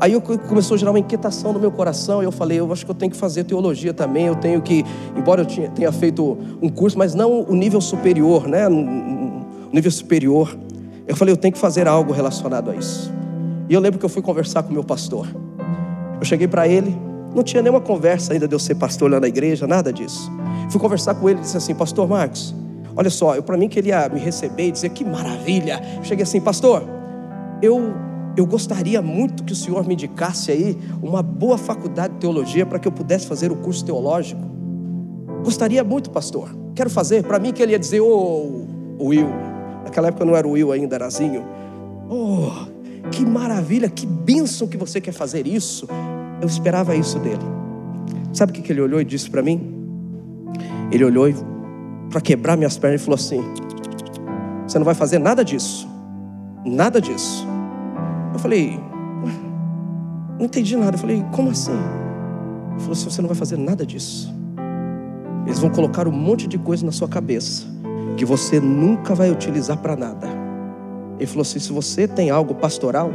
[0.00, 2.84] Aí eu, começou a gerar uma inquietação no meu coração, e eu falei, eu acho
[2.84, 4.84] que eu tenho que fazer teologia também, eu tenho que,
[5.16, 8.68] embora eu tenha feito um curso, mas não o nível superior, né?
[8.68, 10.56] O nível superior.
[11.06, 13.12] Eu falei, eu tenho que fazer algo relacionado a isso.
[13.68, 15.26] E eu lembro que eu fui conversar com o meu pastor.
[16.18, 16.96] Eu cheguei para ele,
[17.34, 20.30] não tinha nenhuma conversa ainda de eu ser pastor lá na igreja, nada disso.
[20.70, 22.54] Fui conversar com ele e disse assim: Pastor Marcos,
[22.98, 25.80] olha só, eu para mim queria me receber e dizer que maravilha.
[25.98, 26.82] Eu cheguei assim, Pastor,
[27.62, 27.94] eu,
[28.36, 32.80] eu gostaria muito que o senhor me indicasse aí uma boa faculdade de teologia para
[32.80, 34.42] que eu pudesse fazer o curso teológico.
[35.44, 36.50] Gostaria muito, pastor.
[36.74, 37.22] Quero fazer.
[37.22, 38.66] Para mim que ele ia dizer: Ô
[38.98, 39.28] oh, Will,
[39.84, 41.46] naquela época não era o Will ainda, era Zinho.
[42.10, 42.50] Oh,
[43.12, 45.86] que maravilha, que bênção que você quer fazer isso.
[46.40, 47.44] Eu esperava isso dele.
[48.32, 49.74] Sabe o que ele olhou e disse para mim?
[50.90, 51.28] Ele olhou
[52.10, 53.42] para quebrar minhas pernas e falou assim:
[54.66, 55.88] Você não vai fazer nada disso.
[56.64, 57.46] Nada disso.
[58.32, 58.80] Eu falei:
[60.38, 60.96] Não entendi nada.
[60.96, 61.72] Eu falei: Como assim?
[61.72, 64.34] Ele falou assim: Você não vai fazer nada disso.
[65.46, 67.66] Eles vão colocar um monte de coisa na sua cabeça
[68.16, 70.28] que você nunca vai utilizar para nada.
[71.18, 73.10] Ele falou assim: Se você tem algo pastoral,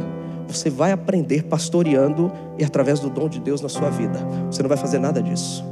[0.46, 4.18] você vai aprender pastoreando e através do dom de Deus na sua vida.
[4.50, 5.64] Você não vai fazer nada disso.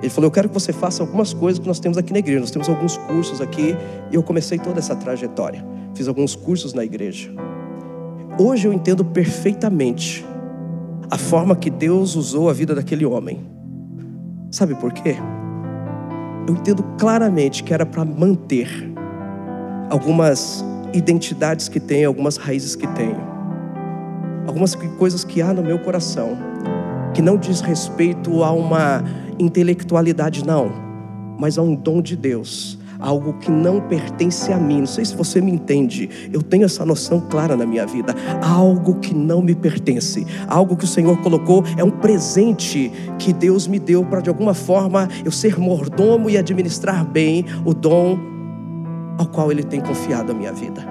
[0.00, 2.40] Ele falou: Eu quero que você faça algumas coisas que nós temos aqui na igreja.
[2.40, 3.76] Nós temos alguns cursos aqui
[4.10, 5.64] e eu comecei toda essa trajetória.
[5.94, 7.30] Fiz alguns cursos na igreja.
[8.38, 10.24] Hoje eu entendo perfeitamente
[11.10, 13.44] a forma que Deus usou a vida daquele homem.
[14.50, 15.16] Sabe por quê?
[16.48, 18.68] Eu entendo claramente que era para manter
[19.90, 23.20] algumas identidades que tem, algumas raízes que tenho,
[24.46, 26.36] algumas coisas que há no meu coração,
[27.12, 29.04] que não diz respeito a uma
[29.40, 30.70] intelectualidade, não,
[31.38, 34.80] mas a um dom de Deus, algo que não pertence a mim.
[34.80, 36.28] Não sei se você me entende.
[36.32, 38.14] Eu tenho essa noção clara na minha vida.
[38.42, 43.66] Algo que não me pertence, algo que o Senhor colocou é um presente que Deus
[43.66, 48.18] me deu para de alguma forma eu ser mordomo e administrar bem o dom
[49.18, 50.86] ao qual Ele tem confiado a minha vida.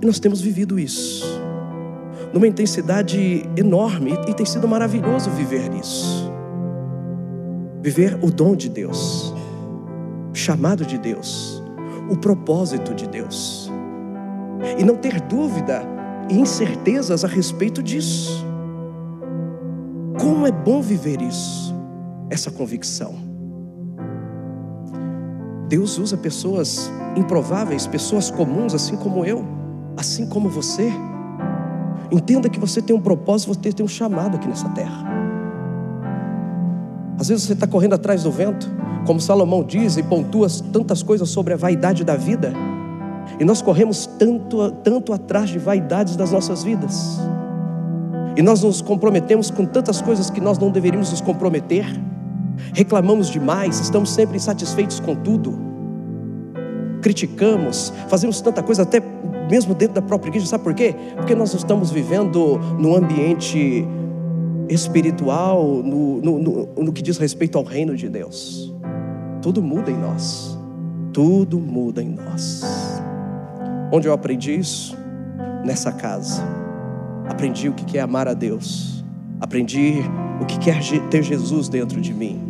[0.00, 1.24] E nós temos vivido isso
[2.32, 6.35] numa intensidade enorme e tem sido maravilhoso viver isso
[7.86, 9.32] viver o dom de Deus,
[10.32, 11.62] o chamado de Deus,
[12.10, 13.70] o propósito de Deus,
[14.76, 15.82] e não ter dúvida
[16.28, 18.44] e incertezas a respeito disso.
[20.20, 21.72] Como é bom viver isso,
[22.28, 23.14] essa convicção.
[25.68, 29.44] Deus usa pessoas improváveis, pessoas comuns, assim como eu,
[29.96, 30.90] assim como você.
[32.10, 35.25] Entenda que você tem um propósito, você tem um chamado aqui nessa terra.
[37.18, 38.70] Às vezes você está correndo atrás do vento,
[39.06, 42.52] como Salomão diz e pontua tantas coisas sobre a vaidade da vida.
[43.40, 47.18] E nós corremos tanto, tanto atrás de vaidades das nossas vidas.
[48.36, 51.86] E nós nos comprometemos com tantas coisas que nós não deveríamos nos comprometer.
[52.74, 55.58] Reclamamos demais, estamos sempre insatisfeitos com tudo.
[57.00, 59.00] Criticamos, fazemos tanta coisa até
[59.50, 60.46] mesmo dentro da própria igreja.
[60.46, 60.94] Sabe por quê?
[61.16, 63.86] Porque nós estamos vivendo num ambiente
[64.68, 68.72] espiritual, no, no, no, no que diz respeito ao reino de Deus.
[69.40, 70.58] Tudo muda em nós.
[71.12, 72.62] Tudo muda em nós.
[73.92, 74.96] Onde eu aprendi isso?
[75.64, 76.42] Nessa casa.
[77.28, 79.04] Aprendi o que é amar a Deus.
[79.40, 79.94] Aprendi
[80.40, 80.78] o que é
[81.10, 82.40] ter Jesus dentro de mim.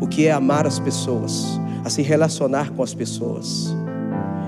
[0.00, 3.74] O que é amar as pessoas, a se relacionar com as pessoas.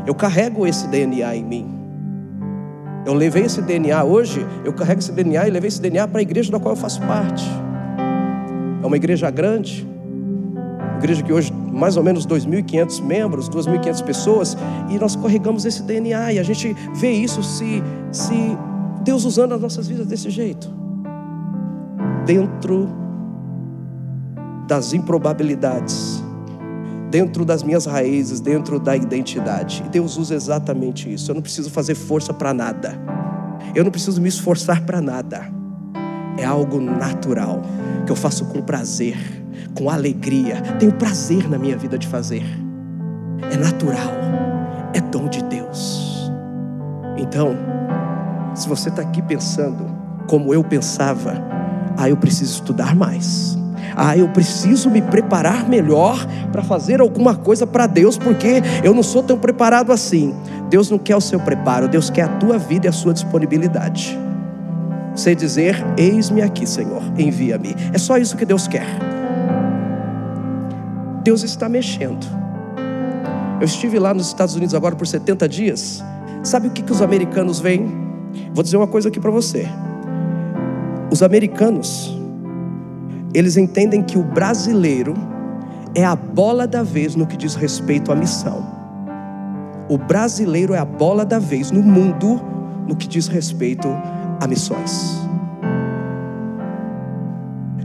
[0.06, 1.79] Eu carrego esse DNA em mim.
[3.04, 6.22] Eu levei esse DNA hoje, eu carrego esse DNA e levei esse DNA para a
[6.22, 7.44] igreja da qual eu faço parte.
[8.82, 9.86] É uma igreja grande,
[10.98, 14.56] igreja que hoje mais ou menos 2.500 membros, 2.500 pessoas,
[14.90, 17.82] e nós carregamos esse DNA e a gente vê isso se,
[18.12, 18.58] se
[19.02, 20.70] Deus usando as nossas vidas desse jeito.
[22.26, 22.88] Dentro
[24.68, 26.22] das improbabilidades,
[27.10, 29.82] dentro das minhas raízes, dentro da identidade.
[29.84, 31.30] E Deus usa exatamente isso.
[31.30, 32.98] Eu não preciso fazer força para nada.
[33.74, 35.50] Eu não preciso me esforçar para nada.
[36.38, 37.62] É algo natural
[38.06, 39.16] que eu faço com prazer,
[39.74, 40.60] com alegria.
[40.78, 42.44] Tenho prazer na minha vida de fazer.
[43.52, 44.12] É natural.
[44.94, 46.30] É dom de Deus.
[47.18, 47.56] Então,
[48.54, 49.84] se você está aqui pensando
[50.26, 51.34] como eu pensava,
[51.96, 53.59] ah, eu preciso estudar mais.
[53.96, 59.02] Ah, eu preciso me preparar melhor para fazer alguma coisa para Deus, porque eu não
[59.02, 60.34] sou tão preparado assim.
[60.68, 64.18] Deus não quer o seu preparo, Deus quer a tua vida e a sua disponibilidade.
[65.14, 67.74] Você dizer: Eis-me aqui, Senhor, envia-me.
[67.92, 68.86] É só isso que Deus quer.
[71.22, 72.26] Deus está mexendo.
[73.60, 76.02] Eu estive lá nos Estados Unidos agora por 70 dias.
[76.42, 77.92] Sabe o que, que os americanos veem?
[78.54, 79.68] Vou dizer uma coisa aqui para você.
[81.10, 82.19] Os americanos
[83.32, 85.14] eles entendem que o brasileiro
[85.94, 88.64] é a bola da vez no que diz respeito à missão.
[89.88, 92.40] O brasileiro é a bola da vez no mundo
[92.86, 93.88] no que diz respeito
[94.40, 95.18] a missões.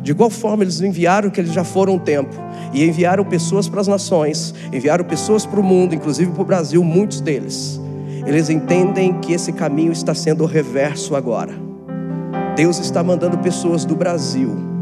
[0.02, 2.36] De igual forma, eles enviaram que eles já foram um tempo,
[2.72, 6.84] e enviaram pessoas para as nações, enviaram pessoas para o mundo, inclusive para o Brasil,
[6.84, 7.82] muitos deles.
[8.26, 11.54] Eles entendem que esse caminho está sendo reverso agora.
[12.56, 14.75] Deus está mandando pessoas do Brasil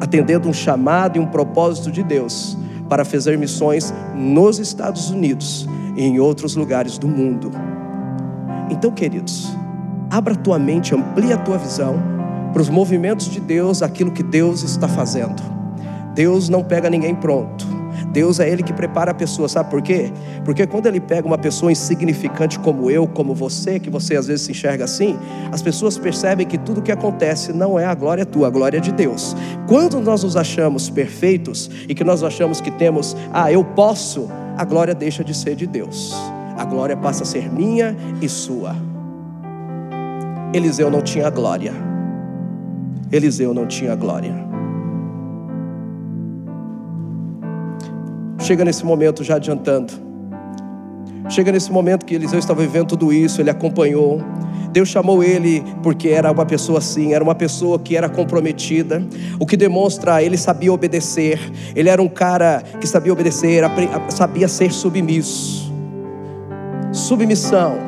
[0.00, 2.56] atendendo um chamado e um propósito de Deus
[2.88, 7.50] para fazer missões nos Estados Unidos e em outros lugares do mundo.
[8.70, 9.48] Então, queridos,
[10.10, 12.02] abra tua mente, amplie a tua visão
[12.52, 15.42] para os movimentos de Deus, aquilo que Deus está fazendo.
[16.14, 17.66] Deus não pega ninguém pronto.
[18.14, 20.12] Deus é Ele que prepara a pessoa, sabe por quê?
[20.44, 24.46] Porque quando Ele pega uma pessoa insignificante como eu, como você, que você às vezes
[24.46, 25.18] se enxerga assim,
[25.50, 28.92] as pessoas percebem que tudo que acontece não é a glória tua, a glória de
[28.92, 29.34] Deus.
[29.66, 34.64] Quando nós nos achamos perfeitos e que nós achamos que temos, ah, eu posso, a
[34.64, 36.14] glória deixa de ser de Deus.
[36.56, 38.76] a glória passa a ser minha e sua.
[40.52, 41.72] Eliseu não tinha glória.
[43.10, 44.43] Eliseu não tinha glória.
[48.44, 49.94] Chega nesse momento, já adiantando.
[51.30, 54.20] Chega nesse momento que Eliseu estava vivendo tudo isso, ele acompanhou.
[54.70, 59.02] Deus chamou ele porque era uma pessoa assim, era uma pessoa que era comprometida,
[59.40, 61.40] o que demonstra ele sabia obedecer,
[61.74, 63.62] ele era um cara que sabia obedecer,
[64.10, 65.72] sabia ser submisso.
[66.92, 67.78] Submissão,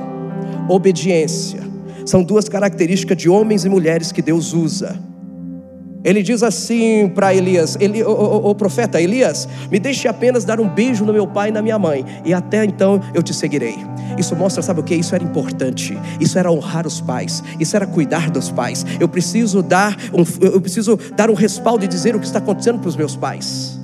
[0.70, 1.61] obediência,
[2.07, 4.98] são duas características de homens e mulheres que Deus usa.
[6.07, 10.68] Ele diz assim para Elias: Eli, o, o, profeta Elias, me deixe apenas dar um
[10.68, 13.76] beijo no meu pai e na minha mãe, e até então eu te seguirei.
[14.16, 14.94] Isso mostra, sabe o que?
[14.94, 15.98] Isso era importante.
[16.20, 17.42] Isso era honrar os pais.
[17.59, 18.86] Isso era cuidar dos pais.
[19.00, 22.78] Eu preciso dar um, eu preciso dar um respaldo e dizer o que está acontecendo
[22.78, 23.76] para os meus pais.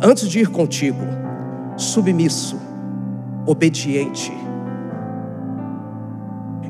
[0.00, 1.02] Antes de ir contigo,
[1.76, 2.56] submisso,
[3.46, 4.32] obediente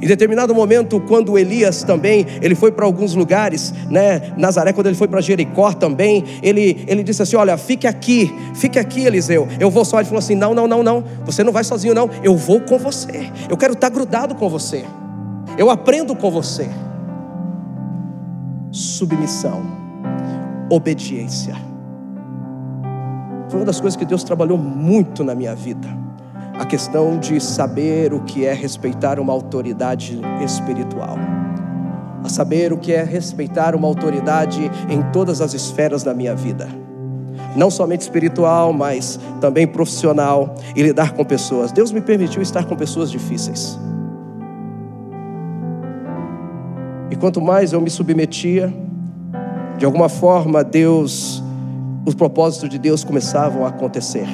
[0.00, 4.32] em determinado momento, quando Elias também, ele foi para alguns lugares, né?
[4.36, 8.78] Nazaré, quando ele foi para Jericó também, ele, ele disse assim: Olha, fique aqui, fique
[8.78, 9.98] aqui, Eliseu, eu vou só.
[9.98, 12.78] Ele falou assim: Não, não, não, não, você não vai sozinho, não, eu vou com
[12.78, 14.84] você, eu quero estar grudado com você,
[15.56, 16.68] eu aprendo com você.
[18.70, 19.62] Submissão,
[20.70, 21.54] obediência.
[23.48, 26.07] Foi uma das coisas que Deus trabalhou muito na minha vida
[26.58, 31.16] a questão de saber o que é respeitar uma autoridade espiritual,
[32.24, 36.68] a saber o que é respeitar uma autoridade em todas as esferas da minha vida,
[37.54, 41.70] não somente espiritual, mas também profissional e lidar com pessoas.
[41.70, 43.78] Deus me permitiu estar com pessoas difíceis.
[47.10, 48.72] E quanto mais eu me submetia,
[49.78, 51.42] de alguma forma Deus,
[52.04, 54.26] os propósitos de Deus começavam a acontecer.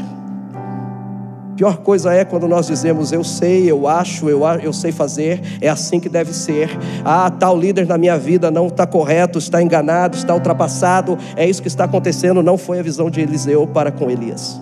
[1.56, 5.68] Pior coisa é quando nós dizemos eu sei, eu acho, eu, eu sei fazer, é
[5.68, 6.68] assim que deve ser.
[7.04, 11.16] Ah, tal líder na minha vida não está correto, está enganado, está ultrapassado.
[11.36, 12.42] É isso que está acontecendo.
[12.42, 14.60] Não foi a visão de Eliseu para com Elias.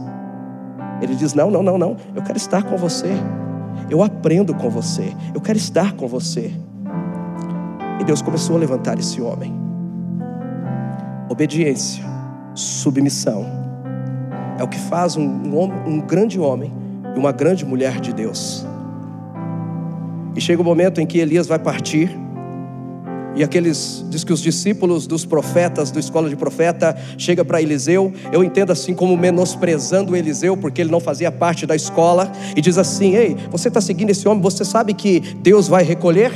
[1.01, 1.97] Ele diz: Não, não, não, não.
[2.15, 3.11] Eu quero estar com você.
[3.89, 5.15] Eu aprendo com você.
[5.35, 6.53] Eu quero estar com você.
[8.01, 9.55] E Deus começou a levantar esse homem.
[11.31, 12.05] Obediência,
[12.55, 13.47] submissão.
[14.59, 16.82] É o que faz um, um, um grande homem
[17.15, 18.67] e uma grande mulher de Deus.
[20.35, 22.11] E chega o momento em que Elias vai partir,
[23.35, 28.13] e aqueles, diz que os discípulos dos profetas, da escola de profeta, chega para Eliseu,
[28.31, 32.77] eu entendo assim como menosprezando Eliseu, porque ele não fazia parte da escola, e diz
[32.77, 36.31] assim: Ei, você está seguindo esse homem, você sabe que Deus vai recolher?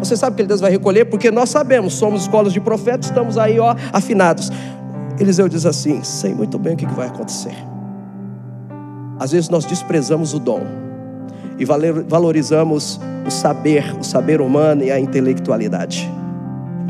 [0.00, 1.04] Você sabe que Deus vai recolher?
[1.04, 4.50] Porque nós sabemos, somos escolas de profetas, estamos aí ó, afinados.
[5.18, 7.73] Eliseu diz assim: Sei muito bem o que vai acontecer.
[9.24, 10.60] Às vezes nós desprezamos o dom
[11.58, 16.06] e valorizamos o saber, o saber humano e a intelectualidade.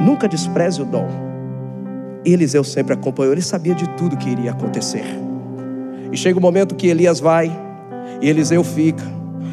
[0.01, 1.07] Nunca despreze o dom.
[2.25, 5.05] Eliseu sempre acompanhou, ele sabia de tudo que iria acontecer.
[6.11, 7.57] E chega o momento que Elias vai
[8.21, 9.05] e Eliseu fica.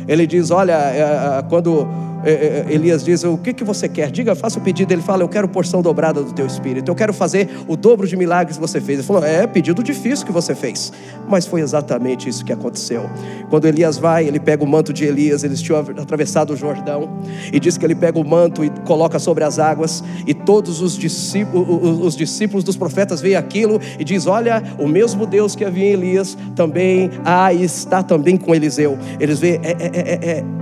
[0.07, 1.01] Ele diz: Olha, é,
[1.37, 1.87] é, quando
[2.23, 4.11] é, é, é, Elias diz: O que, que você quer?
[4.11, 4.91] Diga, faça o pedido.
[4.91, 6.89] Ele fala: Eu quero porção dobrada do teu espírito.
[6.89, 8.99] Eu quero fazer o dobro de milagres que você fez.
[8.99, 10.91] Ele falou: É pedido difícil que você fez.
[11.27, 13.09] Mas foi exatamente isso que aconteceu.
[13.49, 15.43] Quando Elias vai, ele pega o manto de Elias.
[15.43, 17.09] Eles tinham atravessado o Jordão.
[17.51, 20.03] E diz que ele pega o manto e coloca sobre as águas.
[20.27, 25.25] E todos os discípulos, os discípulos dos profetas veem aquilo e diz: Olha, o mesmo
[25.25, 28.97] Deus que havia em Elias também ah, está também com Eliseu.
[29.19, 30.61] Eles veem, é, é, é, é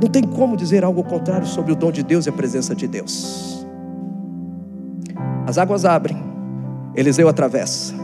[0.00, 2.86] não tem como dizer algo contrário sobre o dom de Deus e a presença de
[2.88, 3.66] Deus.
[5.46, 6.16] As águas abrem,
[6.94, 7.94] Eliseu atravessa.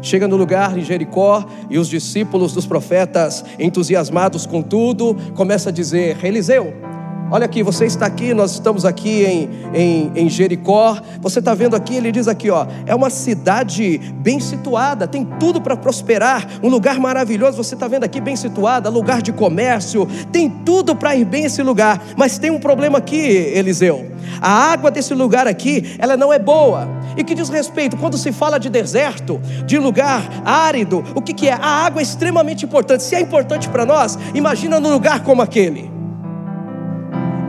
[0.00, 5.72] Chega no lugar em Jericó e os discípulos dos profetas, entusiasmados com tudo, começam a
[5.72, 6.74] dizer: Eliseu,
[7.32, 10.98] Olha aqui, você está aqui, nós estamos aqui em, em, em Jericó.
[11.22, 15.58] Você está vendo aqui, ele diz aqui, ó, é uma cidade bem situada, tem tudo
[15.58, 17.56] para prosperar, um lugar maravilhoso.
[17.56, 21.62] Você está vendo aqui, bem situada, lugar de comércio, tem tudo para ir bem esse
[21.62, 22.02] lugar.
[22.18, 24.12] Mas tem um problema aqui, Eliseu.
[24.38, 26.86] A água desse lugar aqui, ela não é boa.
[27.16, 31.48] E que diz respeito, quando se fala de deserto, de lugar árido, o que, que
[31.48, 31.54] é?
[31.54, 33.02] A água é extremamente importante.
[33.02, 36.01] Se é importante para nós, imagina num lugar como aquele.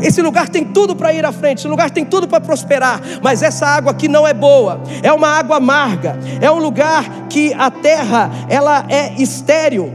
[0.03, 3.41] Esse lugar tem tudo para ir à frente, esse lugar tem tudo para prosperar, mas
[3.41, 4.81] essa água aqui não é boa.
[5.01, 6.19] É uma água amarga.
[6.41, 9.93] É um lugar que a terra ela é estéril.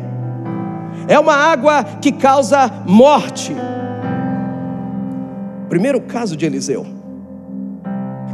[1.07, 3.55] É uma água que causa morte.
[5.69, 6.98] Primeiro caso de Eliseu.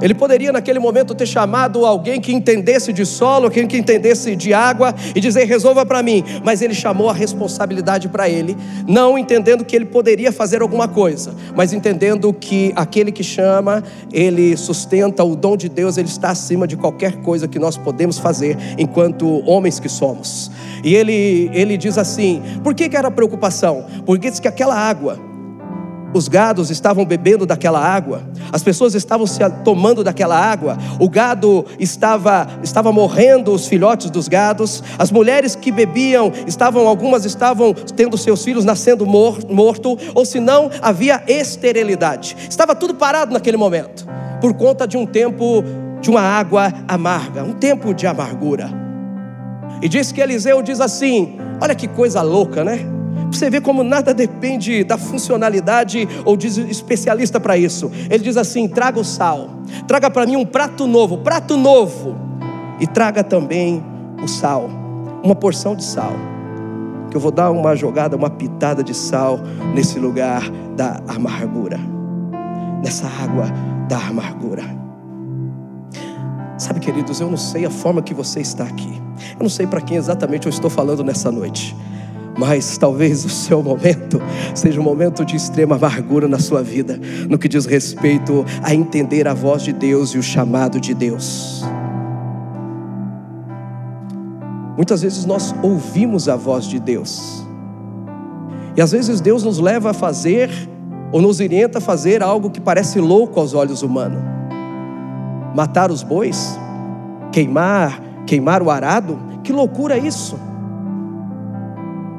[0.00, 4.52] Ele poderia naquele momento ter chamado alguém que entendesse de solo, alguém que entendesse de
[4.52, 6.24] água e dizer: resolva para mim.
[6.44, 11.34] Mas ele chamou a responsabilidade para ele, não entendendo que ele poderia fazer alguma coisa,
[11.54, 13.82] mas entendendo que aquele que chama,
[14.12, 18.18] ele sustenta o dom de Deus, ele está acima de qualquer coisa que nós podemos
[18.18, 20.50] fazer enquanto homens que somos.
[20.82, 23.86] E ele, ele diz assim: por que, que era preocupação?
[24.04, 25.33] Porque diz que aquela água
[26.14, 31.66] os gados estavam bebendo daquela água, as pessoas estavam se tomando daquela água, o gado
[31.78, 38.16] estava, estava morrendo, os filhotes dos gados, as mulheres que bebiam, estavam, algumas estavam tendo
[38.16, 42.36] seus filhos nascendo mor, morto, ou se não, havia esterilidade.
[42.48, 44.06] Estava tudo parado naquele momento,
[44.40, 45.64] por conta de um tempo
[46.00, 48.70] de uma água amarga, um tempo de amargura.
[49.82, 52.86] E diz que Eliseu diz assim: olha que coisa louca, né?
[53.30, 57.90] Você vê como nada depende da funcionalidade ou de especialista para isso.
[58.08, 59.50] Ele diz assim: traga o sal,
[59.86, 62.16] traga para mim um prato novo, prato novo,
[62.80, 63.82] e traga também
[64.22, 64.70] o sal,
[65.22, 66.12] uma porção de sal.
[67.10, 69.40] Que eu vou dar uma jogada, uma pitada de sal
[69.74, 71.78] nesse lugar da amargura,
[72.82, 73.46] nessa água
[73.88, 74.62] da amargura.
[76.56, 79.02] Sabe, queridos, eu não sei a forma que você está aqui.
[79.32, 81.76] Eu não sei para quem exatamente eu estou falando nessa noite
[82.36, 84.20] mas talvez o seu momento
[84.54, 89.28] seja um momento de extrema amargura na sua vida, no que diz respeito a entender
[89.28, 91.64] a voz de Deus e o chamado de Deus.
[94.76, 97.44] Muitas vezes nós ouvimos a voz de Deus,
[98.76, 100.50] e às vezes Deus nos leva a fazer,
[101.12, 104.20] ou nos orienta a fazer algo que parece louco aos olhos humanos:
[105.54, 106.58] matar os bois,
[107.30, 110.36] queimar, queimar o arado, que loucura isso!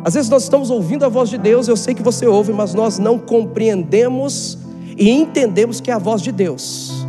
[0.06, 2.76] Às vezes nós estamos ouvindo a voz de Deus, eu sei que você ouve, mas
[2.76, 4.56] nós não compreendemos
[4.96, 7.08] e entendemos que é a voz de Deus.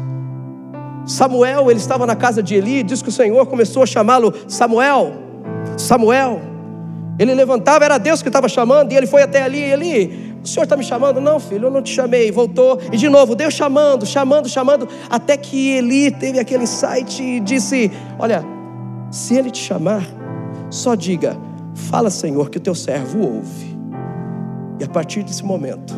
[1.04, 5.12] Samuel, ele estava na casa de Eli, diz que o Senhor começou a chamá-lo Samuel,
[5.76, 6.40] Samuel.
[7.18, 10.64] Ele levantava, era Deus que estava chamando, e ele foi até ali, Eli, o Senhor
[10.64, 11.20] está me chamando?
[11.20, 12.32] Não, filho, eu não te chamei.
[12.32, 17.40] Voltou, e de novo, Deus chamando, chamando, chamando, até que Eli teve aquele insight e
[17.40, 18.42] disse: Olha,
[19.10, 20.02] se ele te chamar,
[20.70, 21.36] só diga,
[21.76, 23.76] Fala, Senhor, que o teu servo ouve.
[24.80, 25.94] E a partir desse momento,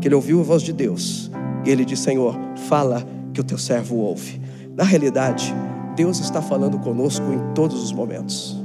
[0.00, 1.30] que ele ouviu a voz de Deus,
[1.64, 4.40] e ele disse: Senhor, fala que o teu servo ouve.
[4.76, 5.54] Na realidade,
[5.96, 8.60] Deus está falando conosco em todos os momentos.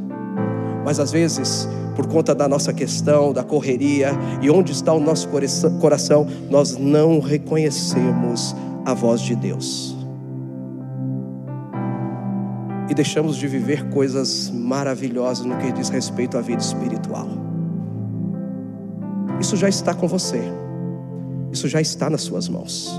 [0.84, 5.30] Mas às vezes, por conta da nossa questão, da correria e onde está o nosso
[5.80, 8.56] coração, nós não reconhecemos
[8.86, 9.97] a voz de Deus
[12.90, 17.28] e deixamos de viver coisas maravilhosas no que diz respeito à vida espiritual.
[19.40, 20.42] Isso já está com você,
[21.52, 22.92] isso já está nas suas mãos.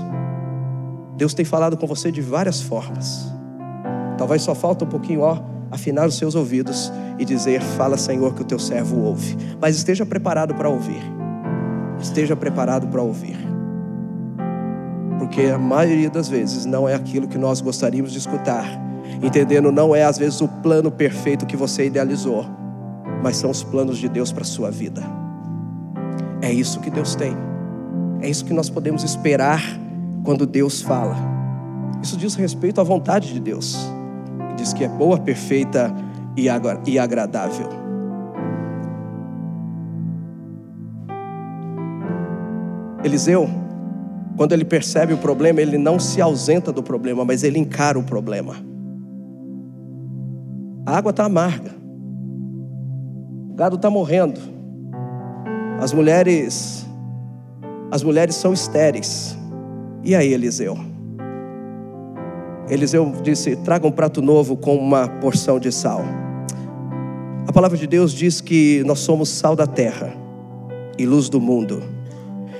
[1.17, 3.27] Deus tem falado com você de várias formas.
[4.17, 8.41] Talvez só falta um pouquinho, ó, afinar os seus ouvidos e dizer: Fala, Senhor, que
[8.41, 9.35] o teu servo ouve.
[9.59, 11.01] Mas esteja preparado para ouvir.
[11.99, 13.37] Esteja preparado para ouvir.
[15.17, 18.88] Porque a maioria das vezes não é aquilo que nós gostaríamos de escutar
[19.21, 22.45] Entendendo, não é às vezes o plano perfeito que você idealizou,
[23.21, 25.03] mas são os planos de Deus para a sua vida.
[26.41, 27.35] É isso que Deus tem.
[28.21, 29.61] É isso que nós podemos esperar
[30.23, 31.15] quando Deus fala.
[32.01, 33.77] Isso diz respeito à vontade de Deus.
[34.55, 35.93] Diz que é boa, perfeita
[36.35, 37.67] e agradável.
[43.03, 43.49] Eliseu,
[44.37, 48.03] quando ele percebe o problema, ele não se ausenta do problema, mas ele encara o
[48.03, 48.55] problema.
[50.85, 51.71] A água está amarga.
[53.49, 54.39] O gado está morrendo.
[55.79, 56.85] As mulheres,
[57.91, 59.37] as mulheres são estéreis.
[60.03, 60.77] E aí, Eliseu?
[62.69, 66.01] Eliseu disse: traga um prato novo com uma porção de sal.
[67.47, 70.13] A palavra de Deus diz que nós somos sal da terra
[70.97, 71.81] e luz do mundo.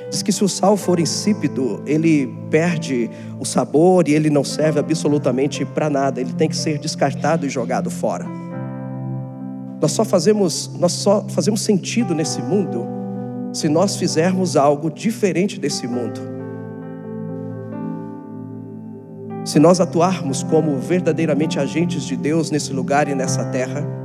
[0.10, 4.80] Diz que se o sal for insípido, ele perde o sabor e ele não serve
[4.80, 6.20] absolutamente para nada.
[6.20, 8.26] Ele tem que ser descartado e jogado fora.
[9.80, 12.88] Nós só fazemos, nós só fazemos sentido nesse mundo
[13.54, 16.20] se nós fizermos algo diferente desse mundo.
[19.46, 23.99] Se nós atuarmos como verdadeiramente agentes de Deus nesse lugar e nessa terra,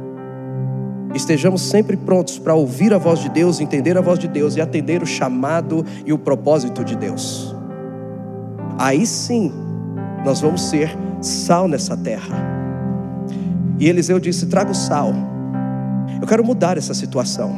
[1.15, 4.61] estejamos sempre prontos para ouvir a voz de Deus, entender a voz de Deus e
[4.61, 7.55] atender o chamado e o propósito de Deus.
[8.79, 9.53] Aí sim,
[10.25, 12.37] nós vamos ser sal nessa terra.
[13.79, 15.13] E Eliseu disse: traga o sal.
[16.21, 17.55] Eu quero mudar essa situação.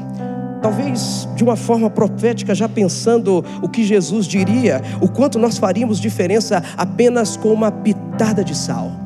[0.60, 6.00] talvez de uma forma profética, já pensando o que Jesus diria, o quanto nós faríamos
[6.00, 9.05] diferença apenas com uma pitada de sal.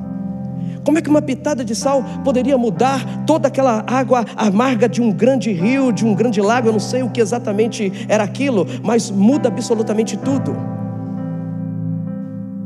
[0.90, 5.12] Como é que uma pitada de sal poderia mudar toda aquela água amarga de um
[5.12, 6.66] grande rio, de um grande lago?
[6.66, 10.56] Eu não sei o que exatamente era aquilo, mas muda absolutamente tudo.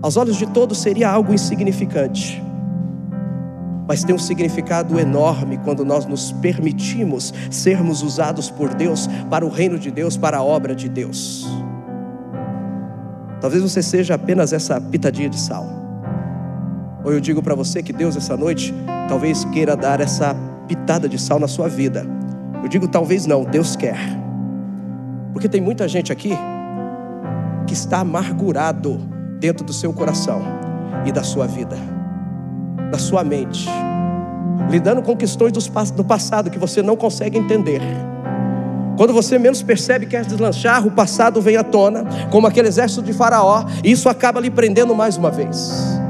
[0.00, 2.42] Aos olhos de todos seria algo insignificante,
[3.86, 9.50] mas tem um significado enorme quando nós nos permitimos sermos usados por Deus para o
[9.50, 11.46] reino de Deus, para a obra de Deus.
[13.42, 15.83] Talvez você seja apenas essa pitadinha de sal.
[17.04, 18.74] Ou eu digo para você que Deus essa noite
[19.08, 20.34] talvez queira dar essa
[20.66, 22.06] pitada de sal na sua vida.
[22.62, 23.98] Eu digo talvez não, Deus quer.
[25.32, 26.32] Porque tem muita gente aqui
[27.66, 28.98] que está amargurado
[29.38, 30.42] dentro do seu coração
[31.04, 31.76] e da sua vida,
[32.90, 33.68] da sua mente,
[34.70, 37.82] lidando com questões do passado que você não consegue entender.
[38.96, 43.02] Quando você menos percebe que quer deslanchar, o passado vem à tona, como aquele exército
[43.02, 46.03] de Faraó, e isso acaba lhe prendendo mais uma vez.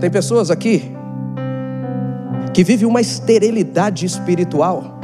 [0.00, 0.90] Tem pessoas aqui
[2.54, 4.98] que vivem uma esterilidade espiritual,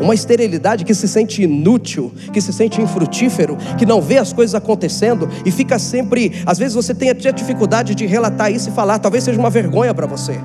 [0.00, 4.54] uma esterilidade que se sente inútil, que se sente infrutífero, que não vê as coisas
[4.54, 6.42] acontecendo e fica sempre.
[6.44, 9.94] Às vezes você tem até dificuldade de relatar isso e falar, talvez seja uma vergonha
[9.94, 10.38] para você.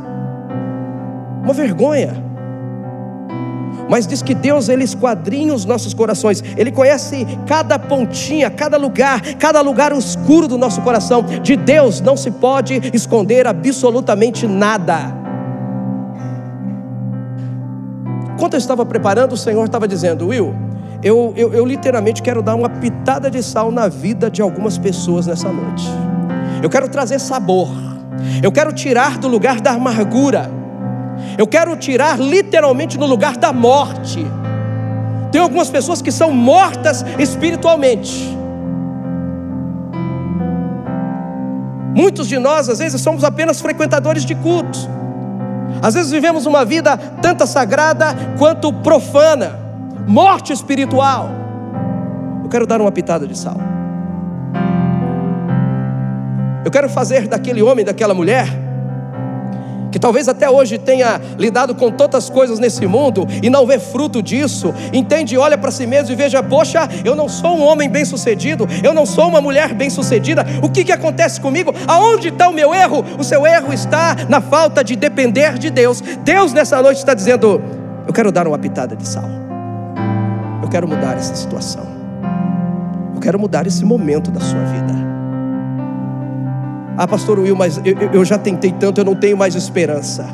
[1.43, 2.26] Uma vergonha.
[3.89, 6.43] Mas diz que Deus ele esquadrinha os nossos corações.
[6.57, 11.23] Ele conhece cada pontinha, cada lugar, cada lugar escuro do nosso coração.
[11.41, 15.15] De Deus não se pode esconder absolutamente nada.
[18.38, 20.53] Quando eu estava preparando, o Senhor estava dizendo, Will,
[21.03, 25.27] eu, eu, eu literalmente quero dar uma pitada de sal na vida de algumas pessoas
[25.27, 25.88] nessa noite.
[26.61, 27.69] Eu quero trazer sabor.
[28.41, 30.57] Eu quero tirar do lugar da amargura.
[31.38, 34.26] Eu quero tirar literalmente no lugar da morte.
[35.32, 38.38] Tem algumas pessoas que são mortas espiritualmente.
[41.95, 44.88] Muitos de nós, às vezes, somos apenas frequentadores de cultos.
[45.82, 49.59] Às vezes vivemos uma vida tanto sagrada quanto profana,
[50.07, 51.30] morte espiritual.
[52.43, 53.57] Eu quero dar uma pitada de sal.
[56.63, 58.47] Eu quero fazer daquele homem, daquela mulher,
[59.91, 64.21] que talvez até hoje tenha lidado com tantas coisas nesse mundo e não vê fruto
[64.21, 68.67] disso, entende, olha para si mesmo e veja: poxa, eu não sou um homem bem-sucedido,
[68.83, 71.73] eu não sou uma mulher bem-sucedida, o que, que acontece comigo?
[71.88, 73.03] Aonde está o meu erro?
[73.17, 76.01] O seu erro está na falta de depender de Deus.
[76.23, 77.61] Deus nessa noite está dizendo:
[78.07, 79.29] eu quero dar uma pitada de sal,
[80.61, 81.85] eu quero mudar essa situação,
[83.15, 85.07] eu quero mudar esse momento da sua vida.
[86.98, 90.28] Ah, pastor Will, mas eu, eu já tentei tanto, eu não tenho mais esperança.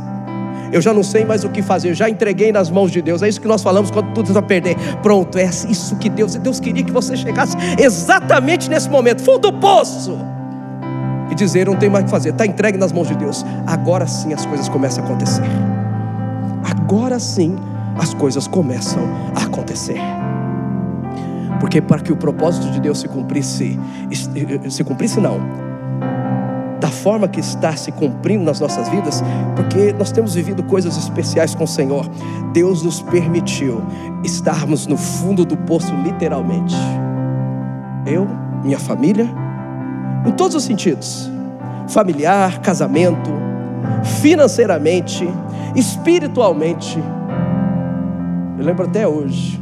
[0.71, 3.21] Eu já não sei mais o que fazer, eu já entreguei nas mãos de Deus.
[3.21, 4.75] É isso que nós falamos quando tudo está perder.
[5.03, 6.35] Pronto, é isso que Deus.
[6.35, 10.17] Deus queria que você chegasse exatamente nesse momento, fundo do poço.
[11.29, 13.45] E dizer, não tem mais o que fazer, está entregue nas mãos de Deus.
[13.67, 15.43] Agora sim as coisas começam a acontecer.
[16.63, 17.55] Agora sim
[17.97, 19.03] as coisas começam
[19.35, 19.99] a acontecer.
[21.59, 23.79] Porque para que o propósito de Deus se cumprisse,
[24.69, 25.39] se cumprisse não,
[26.93, 29.21] forma que está se cumprindo nas nossas vidas,
[29.55, 32.07] porque nós temos vivido coisas especiais com o Senhor.
[32.53, 33.81] Deus nos permitiu
[34.23, 36.75] estarmos no fundo do poço, literalmente.
[38.05, 38.27] Eu,
[38.63, 39.27] minha família,
[40.25, 41.33] em todos os sentidos
[41.87, 43.31] familiar, casamento,
[44.21, 45.27] financeiramente,
[45.75, 47.01] espiritualmente.
[48.57, 49.61] Eu lembro até hoje.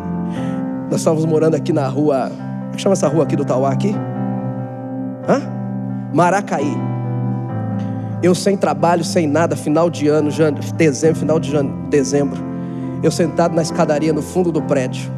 [0.90, 2.30] Nós estávamos morando aqui na rua.
[2.30, 3.94] Como é chama essa rua aqui do Tauá aqui?
[5.28, 5.55] Hã?
[6.12, 6.76] Maracaí.
[8.22, 10.30] Eu sem trabalho, sem nada, final de ano,
[10.76, 11.52] dezembro, final de
[11.90, 12.42] dezembro.
[13.02, 15.10] Eu sentado na escadaria no fundo do prédio.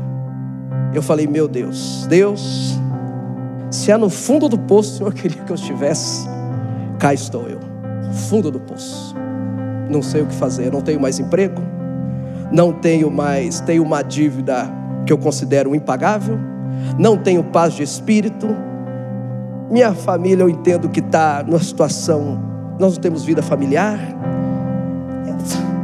[0.92, 2.78] Eu falei, meu Deus, Deus,
[3.70, 6.26] se é no fundo do poço o Senhor queria que eu estivesse,
[6.98, 7.60] cá estou eu,
[8.28, 9.14] fundo do poço.
[9.88, 11.62] Não sei o que fazer, não tenho mais emprego,
[12.50, 14.70] não tenho mais, tenho uma dívida
[15.06, 16.38] que eu considero impagável,
[16.98, 18.48] não tenho paz de espírito,
[19.70, 22.40] minha família, eu entendo que está numa situação,
[22.78, 23.98] nós não temos vida familiar.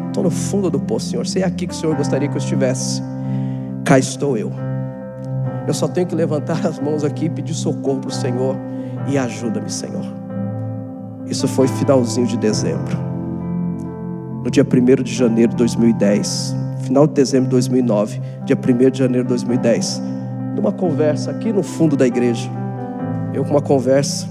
[0.06, 1.26] Estou no fundo do poço, Senhor.
[1.26, 3.02] Se é aqui que o Senhor gostaria que eu estivesse,
[3.84, 4.52] cá estou eu.
[5.66, 8.56] Eu só tenho que levantar as mãos aqui e pedir socorro para o Senhor
[9.08, 10.04] e ajuda-me, Senhor.
[11.26, 12.96] Isso foi finalzinho de dezembro.
[14.44, 18.98] No dia 1 de janeiro de 2010, final de dezembro de 2009, dia 1 de
[18.98, 20.02] janeiro de 2010,
[20.54, 22.48] numa conversa aqui no fundo da igreja,
[23.34, 24.28] eu com uma conversa,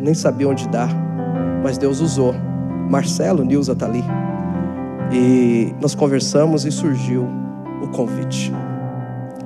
[0.00, 0.88] nem sabia onde dar,
[1.62, 2.34] mas Deus usou.
[2.88, 4.04] Marcelo, Nilza está ali.
[5.12, 7.28] E nós conversamos e surgiu
[7.82, 8.52] o convite.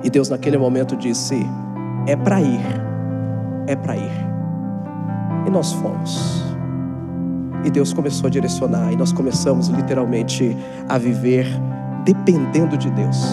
[0.03, 1.35] E Deus naquele momento disse:
[2.05, 2.61] é para ir,
[3.67, 4.27] é para ir.
[5.45, 6.43] E nós fomos.
[7.65, 10.55] E Deus começou a direcionar, e nós começamos literalmente
[10.87, 11.47] a viver
[12.05, 13.25] dependendo de Deus.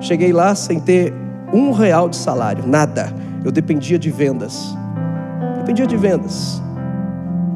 [0.00, 1.12] Cheguei lá sem ter
[1.52, 3.12] um real de salário, nada.
[3.46, 4.76] Eu dependia de vendas.
[5.58, 6.60] Dependia de vendas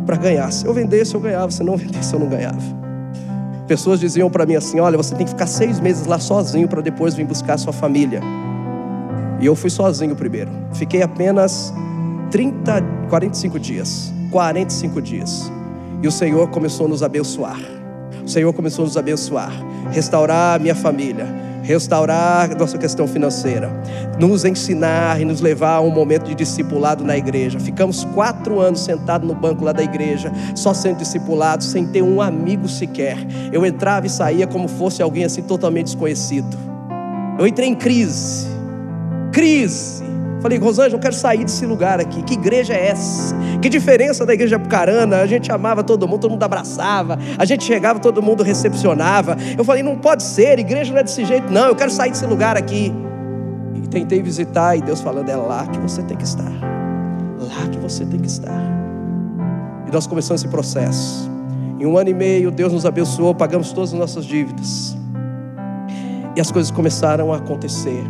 [0.07, 0.49] para ganhar.
[0.53, 1.51] Se eu vendesse, eu ganhava.
[1.51, 2.61] Se não vendesse, eu não ganhava.
[3.67, 6.81] Pessoas diziam para mim assim: Olha, você tem que ficar seis meses lá sozinho para
[6.81, 8.21] depois vir buscar a sua família.
[9.41, 10.53] E eu fui sozinho primeiro.
[10.75, 11.75] Fiquei apenas
[12.31, 14.13] 30, 45 dias.
[14.31, 15.51] 45 dias.
[16.01, 17.59] E o Senhor começou a nos abençoar.
[18.25, 19.51] O Senhor começou a nos abençoar,
[19.91, 21.27] restaurar a minha família,
[21.71, 23.71] restaurar nossa questão financeira,
[24.19, 27.61] nos ensinar e nos levar a um momento de discipulado na igreja.
[27.61, 32.21] Ficamos quatro anos sentados no banco lá da igreja, só sendo discipulados, sem ter um
[32.21, 33.17] amigo sequer.
[33.53, 36.59] Eu entrava e saía como fosse alguém assim totalmente desconhecido.
[37.39, 38.49] Eu entrei em crise,
[39.33, 40.10] crise.
[40.41, 42.23] Falei, Rosângela, eu quero sair desse lugar aqui.
[42.23, 43.35] Que igreja é essa?
[43.61, 45.19] Que diferença da igreja Apucarana?
[45.19, 47.19] A gente amava todo mundo, todo mundo abraçava.
[47.37, 49.37] A gente chegava, todo mundo recepcionava.
[49.57, 51.67] Eu falei, não pode ser, igreja não é desse jeito, não.
[51.69, 52.93] Eu quero sair desse lugar aqui.
[53.75, 56.51] E tentei visitar, e Deus falando, é lá que você tem que estar.
[57.39, 58.63] Lá que você tem que estar.
[59.87, 61.31] E nós começamos esse processo.
[61.79, 64.97] Em um ano e meio, Deus nos abençoou, pagamos todas as nossas dívidas.
[66.35, 68.05] E as coisas começaram a acontecer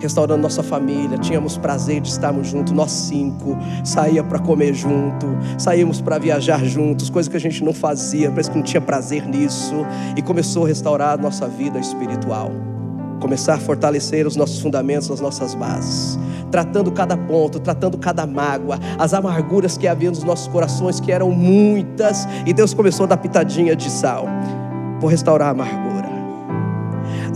[0.00, 5.26] restaurando nossa família, tínhamos prazer de estarmos juntos, nós cinco, saía para comer junto,
[5.58, 9.26] saímos para viajar juntos, coisa que a gente não fazia, parece que não tinha prazer
[9.26, 9.74] nisso,
[10.16, 12.50] e começou a restaurar nossa vida espiritual.
[13.20, 16.18] Começar a fortalecer os nossos fundamentos, as nossas bases,
[16.50, 21.30] tratando cada ponto, tratando cada mágoa, as amarguras que havia nos nossos corações, que eram
[21.30, 24.26] muitas, e Deus começou a dar pitadinha de sal.
[25.00, 26.05] Vou restaurar a amargura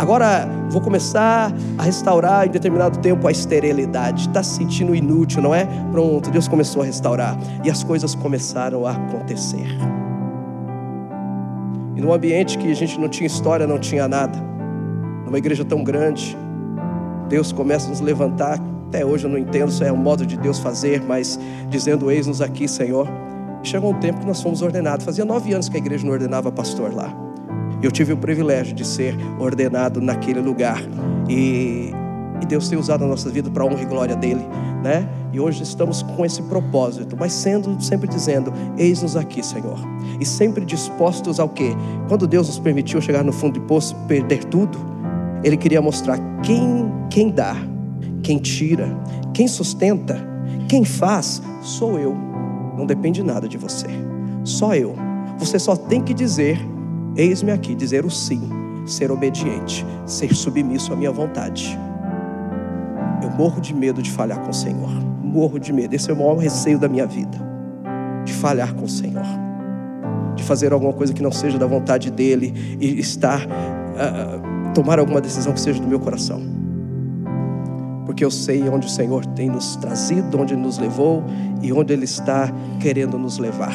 [0.00, 4.28] Agora vou começar a restaurar em determinado tempo a esterilidade.
[4.28, 5.68] Está se sentindo inútil, não é?
[5.92, 7.36] Pronto, Deus começou a restaurar.
[7.62, 9.66] E as coisas começaram a acontecer.
[11.94, 14.38] E num ambiente que a gente não tinha história, não tinha nada,
[15.26, 16.34] numa igreja tão grande,
[17.28, 18.58] Deus começa a nos levantar.
[18.88, 21.38] Até hoje eu não entendo se é um modo de Deus fazer, mas
[21.68, 23.06] dizendo: Eis-nos aqui, Senhor.
[23.62, 25.04] Chegou um tempo que nós fomos ordenados.
[25.04, 27.29] Fazia nove anos que a igreja não ordenava pastor lá.
[27.82, 30.82] Eu tive o privilégio de ser ordenado naquele lugar.
[31.28, 31.90] E,
[32.40, 34.46] e Deus tem usado a nossa vida para honra e glória dele,
[34.82, 35.08] né?
[35.32, 39.78] E hoje estamos com esse propósito, mas sendo sempre dizendo: Eis-nos aqui, Senhor.
[40.20, 41.70] E sempre dispostos ao quê?
[42.08, 44.76] Quando Deus nos permitiu chegar no fundo do poço, perder tudo,
[45.42, 47.56] Ele queria mostrar quem, quem dá,
[48.22, 48.88] quem tira,
[49.32, 50.18] quem sustenta,
[50.68, 52.14] quem faz, sou eu.
[52.76, 53.86] Não depende nada de você,
[54.44, 54.94] só eu.
[55.38, 56.60] Você só tem que dizer
[57.20, 58.40] Eis-me aqui, dizer o sim,
[58.86, 61.78] ser obediente, ser submisso à minha vontade.
[63.22, 64.88] Eu morro de medo de falhar com o Senhor.
[65.22, 65.94] Morro de medo.
[65.94, 67.36] Esse é o maior receio da minha vida.
[68.24, 69.26] De falhar com o Senhor.
[70.34, 75.20] De fazer alguma coisa que não seja da vontade dEle e estar, uh, tomar alguma
[75.20, 76.40] decisão que seja do meu coração.
[78.06, 81.22] Porque eu sei onde o Senhor tem nos trazido, onde nos levou
[81.60, 82.50] e onde Ele está
[82.80, 83.74] querendo nos levar.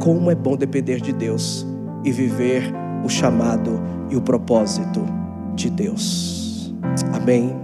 [0.00, 1.75] Como é bom depender de Deus
[2.06, 2.72] e viver
[3.04, 5.04] o chamado e o propósito
[5.56, 6.72] de Deus.
[7.12, 7.54] Amém.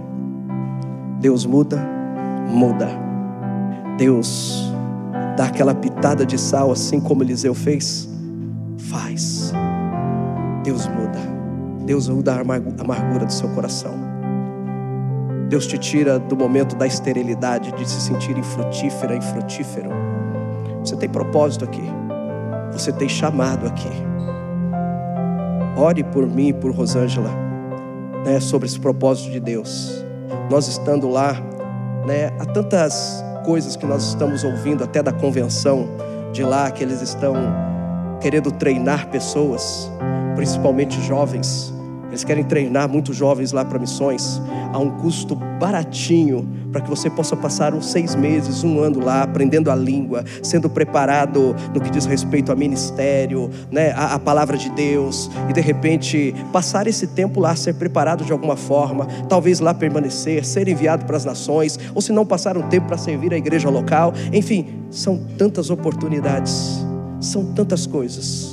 [1.21, 1.81] Deus muda,
[2.49, 2.89] muda.
[3.97, 4.69] Deus
[5.37, 8.09] dá aquela pitada de sal, assim como Eliseu fez,
[8.77, 9.53] faz.
[10.61, 11.19] Deus muda.
[11.85, 12.41] Deus muda a
[12.81, 13.93] amargura do seu coração.
[15.47, 19.89] Deus te tira do momento da esterilidade, de se sentir infrutífera, infrutífero.
[20.79, 21.83] Você tem propósito aqui.
[22.73, 23.89] Você tem chamado aqui.
[25.75, 27.29] Ore por mim e por Rosângela,
[28.23, 30.05] né, sobre esse propósito de Deus.
[30.49, 31.33] Nós estando lá,
[32.05, 35.87] né, há tantas coisas que nós estamos ouvindo até da convenção
[36.31, 37.33] de lá que eles estão
[38.21, 39.91] querendo treinar pessoas,
[40.35, 41.72] principalmente jovens.
[42.13, 44.39] Eles querem treinar muitos jovens lá para missões.
[44.71, 49.23] A um custo baratinho para que você possa passar uns seis meses, um ano lá,
[49.23, 54.55] aprendendo a língua, sendo preparado no que diz respeito a ministério, né, a, a palavra
[54.55, 59.59] de Deus, e de repente passar esse tempo lá, ser preparado de alguma forma, talvez
[59.59, 63.33] lá permanecer, ser enviado para as nações, ou se não passar um tempo para servir
[63.33, 66.85] a igreja local, enfim, são tantas oportunidades,
[67.19, 68.52] são tantas coisas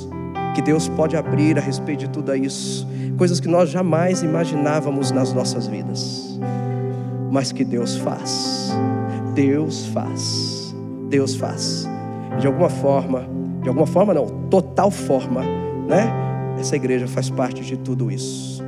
[0.53, 2.87] que Deus pode abrir a respeito de tudo isso,
[3.17, 6.31] coisas que nós jamais imaginávamos nas nossas vidas
[7.31, 8.71] mas que Deus faz.
[9.33, 10.75] Deus faz.
[11.07, 11.87] Deus faz.
[12.39, 13.25] De alguma forma,
[13.63, 15.41] de alguma forma não, total forma,
[15.87, 16.11] né?
[16.59, 18.61] Essa igreja faz parte de tudo isso.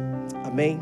[0.45, 0.79] Amém?